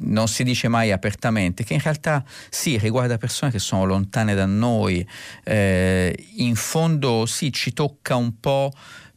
[0.00, 4.46] non si dice mai apertamente, che in realtà sì, riguarda persone che sono lontane da
[4.46, 5.06] noi,
[5.44, 8.72] eh, in fondo sì, ci tocca un po'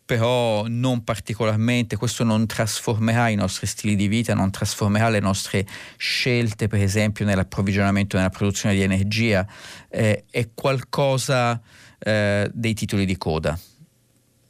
[0.08, 5.68] però non particolarmente, questo non trasformerà i nostri stili di vita, non trasformerà le nostre
[5.98, 9.46] scelte, per esempio nell'approvvigionamento nella produzione di energia,
[9.90, 11.62] eh, è qualcosa
[12.00, 13.60] eh, dei titoli di coda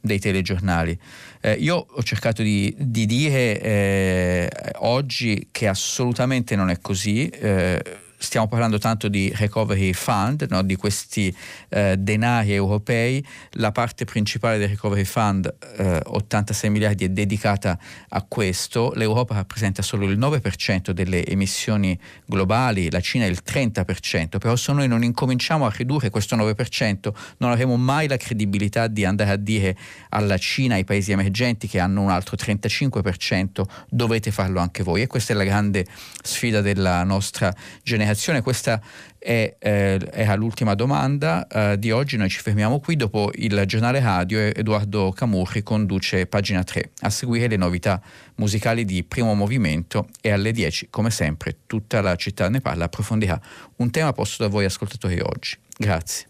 [0.00, 0.96] dei telegiornali.
[1.40, 7.82] Eh, io ho cercato di, di dire eh, oggi che assolutamente non è così eh,
[8.18, 10.62] stiamo parlando tanto di recovery fund, no?
[10.62, 11.34] di questi
[11.68, 17.78] eh, denari europei, la parte principale del recovery fund, eh, 86 miliardi, è dedicata
[18.08, 24.56] a questo, l'Europa rappresenta solo il 9% delle emissioni globali, la Cina il 30%, però
[24.56, 29.30] se noi non incominciamo a ridurre questo 9% non avremo mai la credibilità di andare
[29.30, 29.76] a dire
[30.10, 35.02] alla Cina, ai paesi emergenti che hanno un altro 35%, dovete farlo anche voi.
[35.02, 35.86] E questa è la grande
[36.22, 38.42] sfida della nostra generazione generazione.
[38.42, 38.80] Questa
[39.18, 42.16] è, eh, era l'ultima domanda eh, di oggi.
[42.16, 42.96] Noi ci fermiamo qui.
[42.96, 46.90] Dopo il giornale radio, Edoardo Camurri conduce pagina 3.
[47.00, 48.00] A seguire le novità
[48.36, 53.40] musicali di primo movimento e alle 10, come sempre, tutta la città ne parla, approfondirà
[53.76, 55.56] un tema posto da voi ascoltatori oggi.
[55.76, 56.26] Grazie.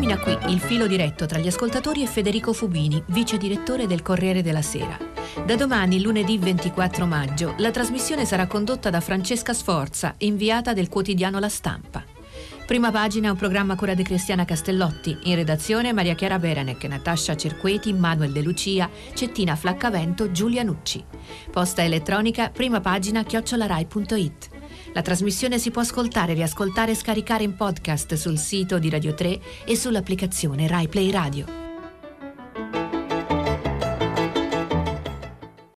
[0.00, 4.40] Termina qui il filo diretto tra gli ascoltatori e Federico Fubini, vice direttore del Corriere
[4.40, 4.96] della Sera.
[5.44, 11.38] Da domani, lunedì 24 maggio, la trasmissione sarà condotta da Francesca Sforza, inviata del quotidiano
[11.38, 12.02] La Stampa.
[12.64, 17.92] Prima pagina un programma cura di Cristiana Castellotti, in redazione Maria Chiara Beranec, Natascia Cerqueti,
[17.92, 21.04] Manuel De Lucia, Cettina Flaccavento, Giulia Nucci.
[21.50, 24.49] Posta elettronica, prima pagina chiocciolarai.it.
[24.92, 29.40] La trasmissione si può ascoltare, riascoltare e scaricare in podcast sul sito di Radio 3
[29.64, 31.69] e sull'applicazione RaiPlay Radio.